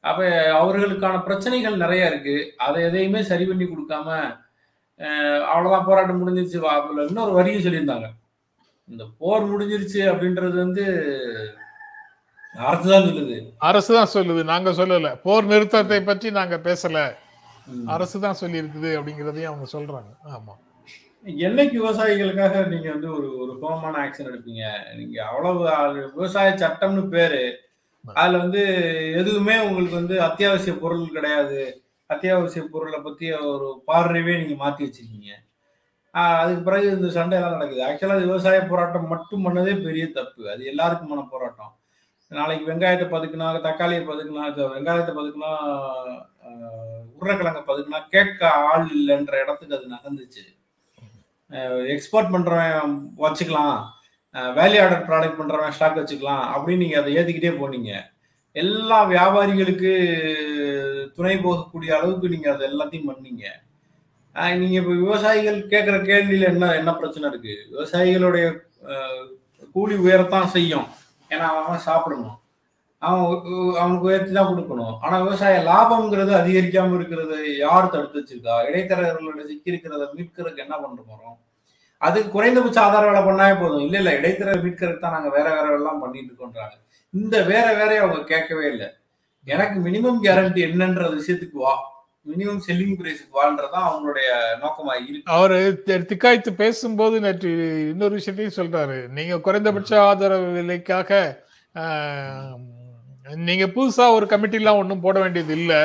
அப்ப 0.03 0.27
அவர்களுக்கான 0.61 1.15
பிரச்சனைகள் 1.23 1.81
நிறைய 1.83 2.11
இருக்கு. 2.11 2.35
அதை 2.65 2.83
எதையுமே 2.83 3.21
சரி 3.21 3.45
பண்ணி 3.45 3.65
கொடுக்காம 3.65 4.09
அஹ், 4.99 5.43
அவ்வளவுதான் 5.49 5.85
போராட்டம் 5.85 6.21
முடிஞ்சிருச்சு. 6.21 6.57
இன்னொரு 7.07 7.33
வரியும் 7.33 7.65
சொல்லியிருந்தாங்க. 7.65 8.07
இந்த 8.89 9.03
போர் 9.19 9.49
முடிஞ்சிருச்சு 9.51 10.01
அப்படின்றது 10.11 10.55
வந்து 10.57 10.83
அரசு 12.55 12.87
தான் 12.89 13.05
சொல்லுது. 13.07 13.35
அரசு 13.67 13.91
தான் 13.93 14.13
சொல்லுது. 14.13 14.41
நாங்க 14.45 14.69
சொல்லல. 14.77 15.09
போர் 15.23 15.45
நிறுத்தத்தை 15.45 15.99
பற்றி 16.03 16.29
நாங்க 16.31 16.55
பேசல. 16.65 16.99
அரசு 17.87 18.17
தான் 18.19 18.39
சொல்லி 18.39 18.61
இருக்குது 18.61 18.89
அப்படிங்கிறதையும் 18.97 19.51
அவங்க 19.51 19.67
சொல்றாங்க. 19.73 20.11
ஆமா. 20.29 20.53
என்னைக்கு 21.43 21.75
விவசாயிகளுக்காக 21.79 22.61
நீங்க 22.67 22.87
வந்து 22.91 23.09
ஒரு 23.13 23.27
ஒரு 23.39 23.53
கோபமான 23.61 23.95
ஆக்ஷன் 24.03 24.29
எடுப்பீங்க. 24.29 24.63
நீங்க 24.95 25.17
அவ்வளவு 25.25 25.63
விவசாய 26.13 26.49
சட்டம்னு 26.61 27.03
பேரு. 27.09 27.41
அதுல 28.05 28.37
வந்து 28.37 28.61
எதுவுமே 29.15 29.55
உங்களுக்கு 29.65 29.95
வந்து 29.95 30.15
அத்தியாவசிய 30.21 30.73
பொருள் 30.79 31.15
கிடையாது. 31.17 31.59
அத்தியாவசிய 32.13 32.61
பொருளை 32.73 32.99
பற்றி 32.99 33.25
ஒரு 33.53 33.67
பார்வையே 33.89 34.35
நீங்கள் 34.41 34.61
மாற்றி 34.61 34.81
வச்சுருக்கீங்க. 34.85 35.31
அதுக்கு 36.41 36.61
பிறகு 36.67 36.85
இந்த 36.95 37.09
சண்டை 37.17 37.35
எல்லாம் 37.37 37.55
நடக்குது. 37.55 37.81
ஆக்சுவலாக 37.87 38.23
விவசாய 38.27 38.61
போராட்டம் 38.71 39.11
மட்டும் 39.11 39.43
பண்ணதே 39.47 39.73
பெரிய 39.87 40.05
தப்பு. 40.17 40.41
அது 40.53 40.61
எல்லாருக்குமான 40.71 41.25
போராட்டம். 41.33 41.73
நாளைக்கு 42.31 42.65
வெங்காயத்தை 42.69 43.05
பதுக்குனா 43.13 43.47
தக்காளியை 43.67 44.01
பதுக்குனா 44.09 44.43
வெங்காயத்தை 44.73 45.13
பதுக்குனா 45.19 45.51
ஆஹ் 46.47 47.05
உருளைக்கிழங்க 47.19 47.61
பதுக்குனா 47.69 47.99
கேட்க 48.15 48.41
ஆள் 48.71 48.87
இல்லைன்ற 48.97 49.33
இடத்துக்கு 49.43 49.77
அது 49.77 49.93
நகர்ந்துச்சு 49.95 50.45
எக்ஸ்போர்ட் 51.93 52.33
பண்ணுறவன் 52.33 52.91
வச்சுக்கலாம். 53.23 53.77
வேல்யூ 54.57 54.81
ஆர்டர் 54.83 55.07
ப்ராடக்ட் 55.09 55.39
பண்ணுறவன் 55.39 55.75
ஸ்டாக் 55.77 55.99
வச்சுக்கலாம் 56.01 56.43
அப்படின்னு 56.55 56.83
நீங்கள் 56.83 57.01
அதை 57.01 57.13
ஏற்றிக்கிட்டே 57.19 57.53
போனீங்க. 57.61 57.91
எல்லா 58.51 59.03
வியாபாரிகளுக்கு 59.03 61.11
துணை 61.15 61.35
போகக்கூடிய 61.35 61.91
அளவுக்கு 61.91 62.29
நீங்கள் 62.29 62.53
அதை 62.53 62.67
எல்லாத்தையும் 62.67 62.81
பண்ணீங்க. 62.81 63.43
நீங்கள் 64.33 64.57
நீங்க 64.57 64.79
விவசாயிகள் 64.79 65.67
கேட்குற 65.67 65.71
கேள்வியில் 65.71 66.43
என்ன 66.43 66.75
என்ன 66.75 66.95
பிரச்சனை 66.95 67.29
இருக்கு? 67.29 67.67
விவசாயிகளுடைய 67.71 68.59
கூலி 69.71 69.95
உயரத்தான் 69.95 70.45
செய்யும். 70.45 70.85
ஏன்னா 71.29 71.37
அவன் 71.37 71.77
சாப்பிடணும். 71.77 72.39
அவன் 72.97 73.21
உ- 73.21 73.75
அவனுக்கு 73.75 74.05
உயர்த்தி 74.05 74.31
தான் 74.31 74.45
கொடுக்கணும். 74.45 74.97
ஆனால் 75.01 75.23
விவசாய 75.23 75.59
லாபம்ங்கிறது 75.59 76.13
அதிகரிக்காமல் 76.13 76.95
இருக்கிறது 76.95 77.57
யார் 77.57 77.89
தடுத்து 77.89 78.19
வச்சிருக்கா? 78.19 78.43
இடைத்தரகர்களோட 78.43 79.45
சிக்கி 79.45 79.71
இருக்கிறத 79.71 80.07
மீட்கிறதுக்கு 80.15 80.55
என்ன 80.55 80.77
பண்ண 80.77 81.01
போகிறோம் 81.07 81.39
அதுக்கு 81.99 82.31
குறைந்தபட்ச 82.31 82.81
ஆதார 82.81 83.11
வேலை 83.11 83.21
பண்ணாவே 83.21 83.59
போதும். 83.59 83.79
இல்ல 83.79 83.97
இல்ல 83.97 84.11
இடைத்தர 84.11 84.57
மீட்கிறதுக்கு 84.57 84.99
தான் 84.99 85.11
நாங்க 85.11 85.29
வேற 85.29 85.61
வேற 85.61 85.73
எல்லாம் 85.73 85.99
பண்ணிட்டு 85.99 86.33
இருக்கோன்றாங்க. 86.33 86.87
இந்த 87.09 87.41
வேற 87.41 87.73
வேறைய 87.73 88.01
அவங்க 88.01 88.23
கேட்கவே 88.23 88.67
இல்லை. 88.67 88.87
எனக்கு 89.43 89.79
மினிமம் 89.79 90.25
கேரண்டி 90.25 90.63
என்னன்ற 90.65 91.19
விஷயத்துக்கு 91.19 91.53
வா. 91.53 91.75
மினிமம் 92.27 92.59
செல்லிங் 92.67 92.95
பிரைஸுக்கு 92.99 93.35
வான்றதான் 93.43 93.81
அவங்களுடைய 93.81 94.29
நோக்கமா 94.61 94.95
இருக்கு. 95.07 95.31
அவர் 95.31 95.51
தி- 95.51 96.05
திக்காய்த்து 96.05 96.49
பேசும்போது 96.49 97.19
நேற்று 97.19 97.49
இன்னொரு 97.89 98.13
விஷயத்தையும் 98.13 98.73
சொல்றாரு. 98.73 99.07
நீங்க 99.07 99.39
குறைந்தபட்ச 99.39 100.01
ஆதரவு 100.01 100.51
விலைக்காக 100.51 101.43
நீங்க 103.35 103.65
புதுசா 103.65 104.11
ஒரு 104.11 104.25
கமிட்டிலாம் 104.25 104.77
ஒன்றும் 104.77 104.99
போட 104.99 105.19
வேண்டியது 105.19 105.53
இல்லை. 105.53 105.75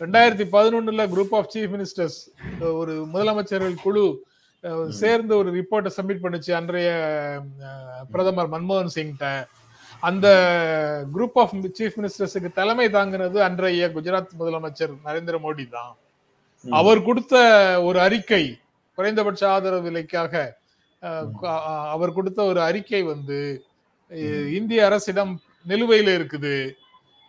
ரெண்டாயிரத்தி 0.00 0.46
பதினொன்னுல 0.52 1.08
குரூப் 1.08 1.34
ஆஃப் 1.34 1.50
சீஃப் 1.54 1.84
மினிஸ்டர்ஸ் 1.84 2.32
ஒரு 2.72 3.06
முதலமைச்சர்கள் 3.12 3.74
குழு 3.82 4.28
சேர்ந்து 5.00 5.32
ஒரு 5.40 5.50
ரிப்போர்ட்டை 5.58 5.90
சப்மிட் 5.96 6.22
பண்ணுச்சு 6.24 6.52
அன்றைய 6.58 6.90
பிரதமர் 8.12 8.52
மன்மோகன் 8.54 8.94
சிங்கிட்ட. 8.96 9.28
அந்த 10.08 10.26
குரூப் 11.14 11.38
ஆஃப் 11.42 11.54
சீஃப் 11.78 11.96
மினிஸ்டர்ஸுக்கு 11.98 12.50
தலைமை 12.58 12.86
தாங்கினது 12.96 13.38
அன்றைய 13.48 13.88
குஜராத் 13.96 14.38
முதலமைச்சர் 14.40 14.92
நரேந்திர 15.06 15.38
மோடி 15.44 15.64
தான். 15.76 15.92
அவர் 16.80 17.06
கொடுத்த 17.08 17.34
ஒரு 17.88 17.98
அறிக்கை 18.06 18.44
குறைந்தபட்ச 18.98 19.42
ஆதரவு 19.54 19.86
விலைக்காக 19.88 20.34
அவர் 21.94 22.16
கொடுத்த 22.18 22.40
ஒரு 22.50 22.60
அறிக்கை 22.68 23.02
வந்து 23.12 23.38
இந்திய 24.58 24.80
அரசிடம் 24.88 25.32
நிலுவையில் 25.70 26.12
இருக்குது. 26.18 26.54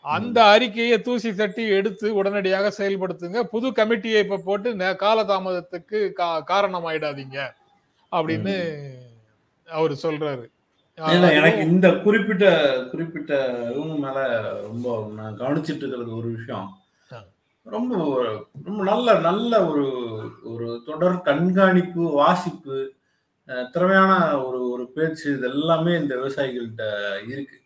அந்த 0.01 0.43
அறிக்கையை 0.43 1.01
தூசி 1.01 1.35
தட்டி 1.35 1.67
எடுத்து 1.67 2.13
உடனடியாக 2.13 2.73
செயல்படுத்துங்க. 2.77 3.43
புது 3.43 3.67
கமிட்டியை 3.67 4.19
இப்ப 4.19 4.37
போட்டு 4.37 4.73
காலதாமதத்துக்கு 4.73 6.11
கா- 6.17 6.41
காரணமாயிடாதீங்க 6.47 7.53
அப்படின்னு 8.11 8.79
அவர் 9.65 9.91
சொல்றாரு. 9.91 10.45
எனக்கு 10.95 11.59
இந்த 11.59 11.91
குறிப்பிட்ட 11.91 12.73
குறிப்பிட்ட 12.91 13.51
இவங்க 13.75 14.07
மேல 14.07 14.51
ரொம்ப 14.61 15.11
நான் 15.15 15.39
கவனிச்சிட்டு 15.39 15.75
இருக்கிறது 15.75 16.17
ஒரு 16.17 16.27
விஷயம். 16.27 16.77
ரொம்ப 17.63 18.23
ரொம்ப 18.63 18.83
நல்ல 18.83 19.19
நல்ல 19.19 19.65
ஒரு 19.65 20.19
ஒரு 20.43 20.81
தொடர் 20.85 21.21
கண்காணிப்பு 21.21 22.11
வாசிப்பு 22.11 22.93
திறமையான 23.71 24.43
ஒரு 24.43 24.69
ஒரு 24.69 24.91
பேச்சு 24.91 25.37
இது 25.37 25.49
எல்லாமே 25.49 25.97
இந்த 25.97 26.15
விவசாயிகள்கிட்ட 26.15 27.07
இருக்கு. 27.29 27.60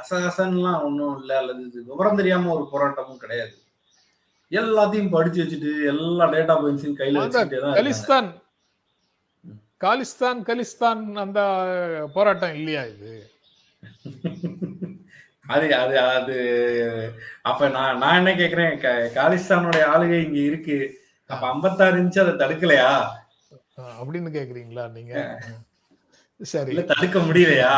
ம், 0.00 0.02
கசகசன்னுலாம் 0.02 0.84
ஒன்றும் 0.84 1.18
இல்லை 1.20 1.36
அல்லது 1.36 1.62
இது 1.64 1.80
விவரம் 1.84 2.16
தெரியாம 2.16 2.52
ஒரு 2.52 2.66
போராட்டமும் 2.72 3.16
கிடையாது. 3.16 3.54
எல்லாத்தையும் 4.52 5.10
படிச்சு 5.10 5.42
வச்சுட்டு 5.42 5.72
எல்லா 5.86 6.24
டேட்டா 6.26 6.54
பாயிண்ட்ஸையும் 6.56 7.00
கையில 7.00 7.20
வச்சுக்கிட்டே. 7.20 7.74
கலிஸ்தான். 7.78 8.30
காலிஸ்தான் 9.80 10.40
கலிஸ்தான் 10.46 11.02
அந்த 11.16 11.40
போராட்டம் 12.14 12.54
இல்லையா 12.54 12.82
இது? 12.86 13.12
அது 15.46 15.66
அது 15.76 15.94
அது 16.10 16.34
அப்ப 17.42 17.68
நான் 17.68 17.98
நான் 17.98 18.18
என்ன 18.18 18.32
கேக்குறேன் 18.34 18.74
காலிஸ்தானுடைய 19.14 19.84
ஆளுகை 19.92 20.18
இங்க 20.24 20.40
இருக்கு. 20.40 20.76
அப்ப 21.30 21.42
ஐம்பத்தாறு 21.48 22.02
இன்ச்சு 22.02 22.20
அதை 22.20 22.34
தடுக்கலையா? 22.36 22.90
அப்படின்னு 23.98 24.30
கேக்குறீங்களா 24.30 24.84
நீங்க? 24.92 25.14
சரி. 26.40 26.74
தடுக்க 26.90 27.18
முடியலையா? 27.20 27.72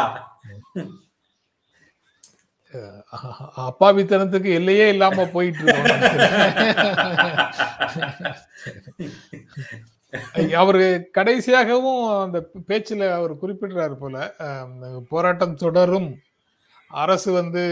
அப்பாவித்தனத்துக்கு 3.66 4.50
எல்லையே 4.58 4.86
இல்லாம 4.88 5.26
போயிட்டு 5.34 5.62
இருக்கோம் 5.62 6.00
அவரு 10.62 10.84
கடைசியாகவும் 11.18 12.02
அந்த 12.24 12.38
பேச்சுல 12.68 13.02
அவர் 13.18 13.32
குறிப்பிடுறாரு 13.42 13.96
போல 14.02 14.16
போராட்டம் 15.08 15.60
தொடரும். 15.62 16.10
அரசு 17.02 17.28
வந்து 17.32 17.62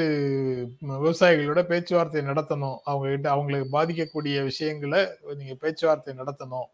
விவசாயிகளோட 0.83 1.63
பேச்சுவார்த்தை 1.71 2.21
நடத்தணும். 2.23 2.79
அவங்க 2.85 3.09
கிட்ட 3.09 3.29
அவங்களுக்கு 3.31 3.69
பாதிக்கக்கூடிய 3.77 4.37
விஷயங்களை 4.43 5.01
நீங்க 5.39 5.55
பேச்சுவார்த்தை 5.55 6.15
நடத்தணும். 6.21 6.69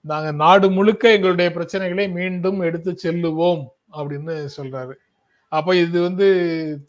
நாங்க 0.00 0.30
நாடு 0.42 0.66
முழுக்க 0.70 1.12
எங்களுடைய 1.16 1.50
பிரச்சனைகளை 1.54 2.06
மீண்டும் 2.18 2.60
எடுத்து 2.60 2.90
செல்லுவோம் 3.04 3.64
அப்படின்னு 3.98 4.34
சொல்றாரு. 4.56 4.96
அப்ப 5.48 5.76
இது 5.76 6.02
வந்து 6.02 6.26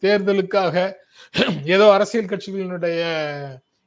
தேர்தலுக்காக 0.02 0.76
ஏதோ 1.66 1.92
அரசியல் 1.92 2.32
கட்சிகளினுடைய 2.32 3.02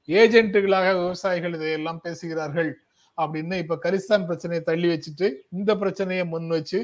ஏஜென்ட்டுகளாக 0.08 0.88
விவசாயிகள் 1.00 1.54
இதையெல்லாம் 1.54 2.00
பேசுகிறார்கள் 2.00 2.70
அப்படின்னு 3.18 3.56
இப்ப 3.58 3.78
கரிஸ்தான் 3.84 4.26
பிரச்சனையை 4.26 4.62
தள்ளி 4.64 4.88
வச்சுட்டு 4.88 5.26
இந்த 5.50 5.76
பிரச்சனையை 5.76 6.24
முன் 6.26 6.48
வச்சு 6.48 6.80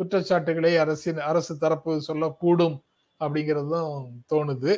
குற்றச்சாட்டுகளை 0.00 0.76
அரசின் 0.76 1.20
அரசு 1.20 1.58
தரப்பு 1.58 1.92
சொல்லக்கூடும் 2.08 2.76
அப்படிங்கிறதும் 3.20 3.92
தோணுது. 4.34 4.72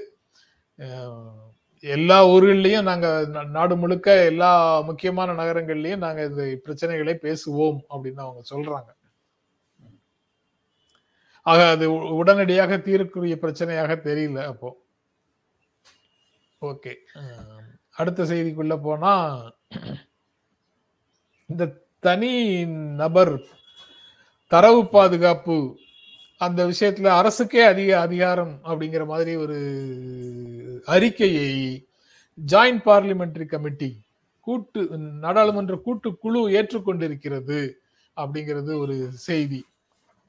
எல்லா 1.85 2.18
ஊர்கள்லயும் 2.29 2.83
நாங்க 2.83 3.09
நாடு 3.51 3.77
முழுக்க 3.77 4.25
எல்லா 4.25 4.51
முக்கியமான 4.81 5.33
நகரங்கள்லயும் 5.33 6.05
நாங்க 6.07 6.23
இந்த 6.25 6.44
பிரச்சனைகளை 6.66 7.14
பேசுவோம் 7.27 7.79
அப்படின்னு 7.90 8.23
அவங்க 8.27 8.42
சொல்றாங்க. 8.53 8.90
ஆக 11.50 11.61
அது 11.68 11.87
உடனடியாக 12.14 12.76
தீர்க்கக்கூடிய 12.76 13.34
பிரச்சனையாக 13.42 13.92
தெரியல 14.08 14.40
அப்போ. 14.44 14.70
ஓகே. 16.62 16.92
அடுத்த 17.96 18.24
செய்திக்குள்ள 18.24 18.74
போனா 18.82 19.12
இந்த 21.50 21.64
தனி 22.00 22.32
நபர் 22.96 23.34
தரவு 24.50 24.82
பாதுகாப்பு 24.88 25.56
அந்த 26.40 26.61
விஷயத்துல 26.66 27.08
அரசுக்கே 27.20 27.62
அதிக 27.64 27.90
அதிகாரம் 28.00 28.54
அப்படிங்கிற 28.64 29.04
மாதிரி 29.06 29.32
ஒரு 29.37 29.58
அறிக்கையை 30.87 31.48
ஜாயிண்ட் 32.38 32.84
பார்லிமெண்டரி 32.84 33.46
கமிட்டி 33.46 33.90
கூட்டு 34.46 34.82
நாடாளுமன்ற 35.24 35.76
கூட்டு 35.76 36.08
குழு 36.16 36.42
ஏற்றுக்கொண்டிருக்கிறது 36.50 37.58
அப்படிங்கிறது 38.16 38.72
ஒரு 38.78 38.96
செய்தி. 39.12 39.61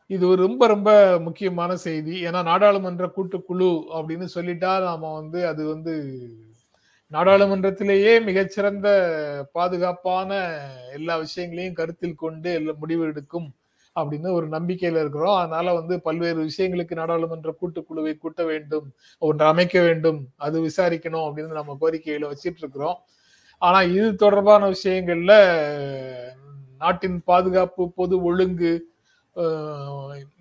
இது 0.10 0.28
ஒரு 0.28 0.42
ரொம்ப 0.46 0.68
ரொம்ப 0.68 0.90
முக்கியமான 1.20 1.76
செய்தி. 1.78 2.14
ஏன்னா 2.28 2.40
நாடாளுமன்ற 2.44 3.06
கூட்டுக்குழு 3.16 3.68
அப்படின்னு 3.98 4.28
சொல்லிட்டா 4.36 4.72
நாம 4.84 5.12
வந்து 5.14 5.48
அது 5.48 5.68
வந்து 5.68 5.94
நாடாளுமன்றத்திலேயே 7.12 8.14
மிகச்சிறந்த 8.24 8.88
பாதுகாப்பான 9.52 10.32
எல்லா 10.94 11.16
விஷயங்களையும் 11.18 11.74
கருத்தில் 11.74 12.16
கொண்டு 12.16 12.52
முடிவு 12.78 13.04
எடுக்கும் 13.06 13.48
அப்படின்னு 13.96 14.30
ஒரு 14.32 14.48
நம்பிக்கையில 14.48 15.02
இருக்கிறோம். 15.04 15.38
அதனால 15.38 15.74
வந்து 15.74 16.02
பல்வேறு 16.02 16.40
விஷயங்களுக்கு 16.50 16.96
நாடாளுமன்ற 16.96 17.52
கூட்டுக்குழுவை 17.62 18.18
கூட்ட 18.18 18.44
வேண்டும் 18.44 18.88
ஒன்று 19.22 19.46
அமைக்க 19.46 19.80
வேண்டும் 19.82 20.20
அது 20.38 20.58
விசாரிக்கணும் 20.62 21.26
அப்படின்னு 21.28 21.60
நம்ம 21.60 21.78
கோரிக்கையில 21.82 22.30
வச்சிட்டு 22.34 22.62
இருக்கிறோம். 22.62 22.98
ஆனா 23.62 23.82
இது 23.82 24.16
தொடர்பான 24.16 24.64
விஷயங்கள்ல 24.70 25.34
நாட்டின் 26.82 27.18
பாதுகாப்பு 27.24 27.84
பொது 27.92 28.16
ஒழுங்கு 28.24 28.72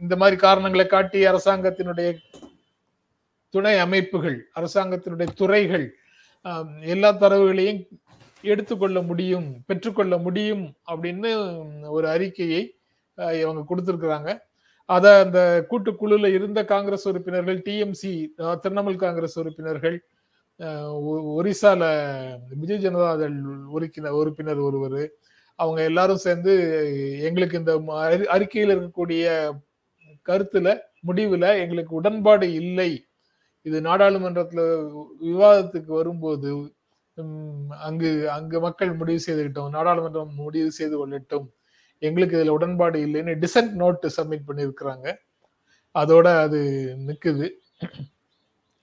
இந்த 0.00 0.16
மாதிரி 0.16 0.36
காரணங்களை 0.36 0.86
காட்டி 0.86 1.26
அரசாங்கத்தினுடைய 1.26 2.16
துணை 3.48 3.78
அமைப்புகள் 3.78 4.48
அரசாங்கத்தினுடைய 4.56 5.28
துறைகள் 5.34 5.96
எல்லா 6.80 7.12
தரவுகளையும் 7.12 7.86
எடுத்துக்கொள்ள 8.42 9.02
முடியும் 9.02 9.64
பெற்றுக்கொள்ள 9.66 10.18
முடியும் 10.18 10.74
அப்படின்னு 10.92 11.30
ஒரு 11.88 12.08
அறிக்கையை 12.08 12.74
இவங்க 13.14 13.64
கொடுத்துருக்குறாங்க. 13.68 14.38
அதை 14.84 15.18
அந்த 15.20 15.66
கூட்டுக்குழுல 15.70 16.26
இருந்த 16.26 16.64
காங்கிரஸ் 16.64 17.08
உறுப்பினர்கள் 17.08 17.62
டிஎம்சி 17.62 18.28
திரிணாமுல் 18.38 18.96
காங்கிரஸ் 18.96 19.38
உறுப்பினர்கள் 19.38 20.04
ஒ- 20.88 21.42
ஒரிசால 21.42 21.82
பிஜு 22.50 22.76
ஜனதாதள் 22.78 23.36
உறுப்பினர் 23.66 24.10
உறுப்பினர் 24.10 24.58
ஒருவர் 24.58 25.10
அவங்க 25.62 25.80
எல்லாரும் 25.90 26.24
சேர்ந்து 26.24 26.52
எங்களுக்கு 27.28 27.60
இந்த 27.60 27.72
அறிக்கையில் 28.34 28.72
இருக்கக்கூடிய 28.74 29.24
கருத்துல 30.28 30.68
முடிவுல 31.08 31.46
எங்களுக்கு 31.64 31.92
உடன்பாடு 32.00 32.46
இல்லை. 32.62 32.90
இது 33.66 33.78
நாடாளுமன்றத்துல 33.86 34.62
விவாதத்துக்கு 35.28 35.92
வரும்போது 36.00 36.50
அங்கு 37.86 38.10
அங்கு 38.36 38.58
மக்கள் 38.66 38.98
முடிவு 38.98 39.20
செய்துக்கிட்டோம் 39.26 39.72
நாடாளுமன்றம் 39.76 40.36
முடிவு 40.42 40.70
செய்து 40.78 40.96
கொள்ளட்டும். 40.98 41.46
எங்களுக்கு 42.02 42.36
இதுல 42.36 42.56
உடன்பாடு 42.58 42.98
இல்லைன்னு 43.06 43.32
டிசன்ட் 43.44 43.72
நோட் 43.82 44.06
சப்மிட் 44.16 44.48
பண்ணியிருக்கிறாங்க. 44.48 45.06
அதோட 45.94 46.26
அது 46.44 46.60
நிக்குது. 47.08 47.48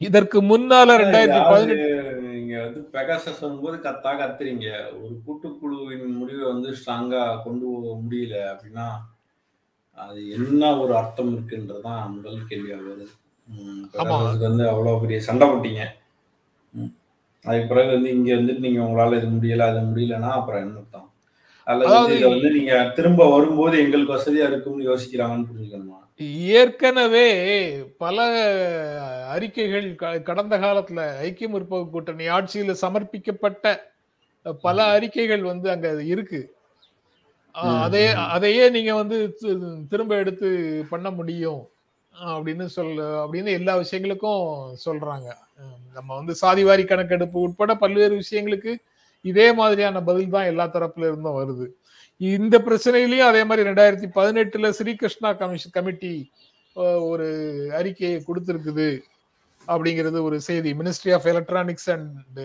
இதற்கு 0.08 0.38
முன்னால 0.50 0.96
ரெண்டாயிரத்தி 1.02 1.42
பதினெட்டு 1.50 1.90
நீங்க 2.24 2.54
வந்து 2.64 2.80
பெகாசஸ் 2.96 3.40
வரும்போது 3.44 3.78
கத்தா 3.86 4.12
கத்துறீங்க. 4.22 4.68
ஒரு 5.02 5.14
கூட்டுக்குழுவின் 5.26 6.06
முடிவை 6.22 6.35
வந்து 6.46 6.70
ஸ்ட்ராங்கா 6.72 7.44
கொண்டு 7.44 7.66
போக 7.66 7.96
முடியல 8.02 8.36
அப்படின்னா 8.52 8.88
அது 9.98 10.30
என்ன 10.30 10.62
ஒரு 10.80 10.94
அர்த்தம் 10.98 11.32
இருக்குன்றதுதான் 11.34 12.12
முதல் 12.16 12.48
கேள்வியா 12.50 12.78
வருது. 12.80 13.06
பெகாசஸ்க்கு 13.94 14.50
வந்து 14.50 14.66
அவ்வளவு 14.70 15.02
பெரிய 15.02 15.20
சண்டை 15.22 15.48
போட்டீங்க. 15.48 15.84
அதுக்கு 17.46 17.68
பிறகு 17.68 17.90
வந்து 17.92 18.10
இங்க 18.10 18.30
வந்துட்டு 18.34 18.60
நீங்க 18.60 18.80
உங்களால 18.82 19.18
இது 19.18 19.28
முடியல 19.28 19.68
அது 19.70 19.82
முடியலன்னா 19.82 20.32
அப்புறம் 20.32 20.62
என்ன 20.62 20.78
அர்த்தம் 20.78 21.10
அல்லது 21.68 22.16
இதை 22.16 22.30
வந்து 22.30 22.50
நீங்க 22.50 22.74
திரும்ப 22.96 23.30
வரும்போது 23.30 23.76
எங்களுக்கு 23.80 24.16
வசதியா 24.16 24.48
இருக்கும்னு 24.48 24.90
யோசிக்கிறாங்கன்னு 24.90 25.50
புரிஞ்சுக்கணுமா 25.52 26.00
ஏற்கனவே 26.58 27.28
பல 27.98 28.18
அறிக்கைகள் 29.30 29.88
கடந்த 30.24 30.56
காலத்துல 30.58 31.02
ஐக்கிய 31.22 31.48
முற்போக்கு 31.50 31.90
கூட்டணி 31.90 32.28
ஆட்சியில 32.30 32.76
சமர்ப்பிக்கப்பட்ட 32.82 33.74
பல 34.54 34.84
அறிக்கைகள் 34.84 35.44
வந்து 35.44 35.70
அங்க 35.70 36.04
இருக்கு. 36.04 36.54
அஹ் 37.56 37.64
ம், 37.64 37.82
அதே 37.82 38.14
ம். 38.14 38.18
அதையே 38.18 38.70
நீங்க 38.70 38.96
வந்து 38.96 39.38
திரும்ப 39.90 40.16
எடுத்து 40.16 40.48
பண்ண 40.90 41.12
முடியும். 41.12 41.68
அப்படின்னு 42.14 42.66
சொல்ல 42.66 43.26
அப்படின்னு 43.26 43.52
எல்லா 43.52 43.78
விஷயங்களுக்கும் 43.78 44.74
சொல்றாங்க. 44.86 45.34
நம்ம 45.94 46.16
வந்து 46.16 46.36
சாதிவாரி 46.42 46.86
கணக்கெடுப்பு 46.86 47.40
உட்பட 47.40 47.76
பல்வேறு 47.76 48.20
விஷயங்களுக்கு 48.20 48.76
இதே 49.22 49.54
மாதிரியான 49.54 50.02
பதில் 50.02 50.30
தான் 50.30 50.44
எல்லா 50.44 50.68
தரப்புல 50.68 51.00
இருந்தும் 51.00 51.38
வருது. 51.38 51.70
இந்த 52.18 52.60
பிரச்சனையிலயும் 52.60 53.28
அதே 53.28 53.44
மாதிரி 53.44 53.70
ரெண்டாயிரத்தி 53.70 54.10
பதினெட்டுல 54.16 54.70
ஸ்ரீகிருஷ்ணா 54.70 55.34
கமிஷன் 55.34 55.72
கமிட்டி 55.72 56.32
ஒரு 57.00 57.28
அறிக்கையை 57.74 58.24
கொடுத்திருக்குது. 58.28 59.00
அப்படிங்கிறது 59.68 60.22
ஒரு 60.22 60.42
செய்தி. 60.42 60.74
Ministry 60.74 61.14
of 61.14 61.28
electronics 61.28 61.90
and 61.90 62.40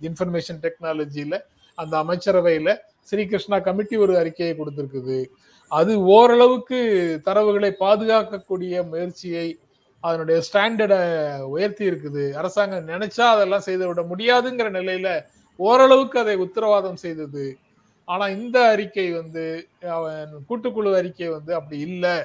information 0.00 0.60
டெக்னாலஜியில 0.64 1.38
அந்த 1.74 2.02
அமைச்சரவையில 2.02 2.76
ஸ்ரீகிருஷ்ணா 3.00 3.58
கமிட்டி 3.58 3.96
ஒரு 3.96 4.18
அறிக்கையை 4.18 4.56
கொடுத்திருக்குது. 4.58 5.24
அது 5.68 6.02
ஓரளவுக்கு 6.02 6.78
தரவுகளை 7.24 7.72
பாதுகாக்கக்கூடிய 7.80 8.88
முயற்சியை 8.88 9.58
அதனுடைய 10.00 10.42
ஸ்டாண்டர்டை 10.52 11.00
உயர்த்தி 11.40 11.90
இருக்குது. 11.90 12.32
அரசாங்கம் 12.32 12.88
நினைச்சா 12.88 13.20
அதெல்லாம் 13.20 13.60
செய்து 13.60 13.86
விட 13.86 14.02
முடியாதுங்கிற 14.02 14.68
நிலையில 14.70 15.24
ஓரளவுக்கு 15.56 16.18
அதை 16.18 16.36
உத்தரவாதம் 16.36 16.96
செய்தது. 16.96 17.56
ஆனா 18.04 18.28
இந்த 18.28 18.68
அறிக்கை 18.68 19.12
வந்து 19.12 19.68
அவன் 19.88 20.30
கூட்டுக்குழு 20.48 20.94
அறிக்கை 20.94 21.28
வந்து 21.28 21.54
அப்படி 21.54 21.80
இல்லை. 21.80 22.16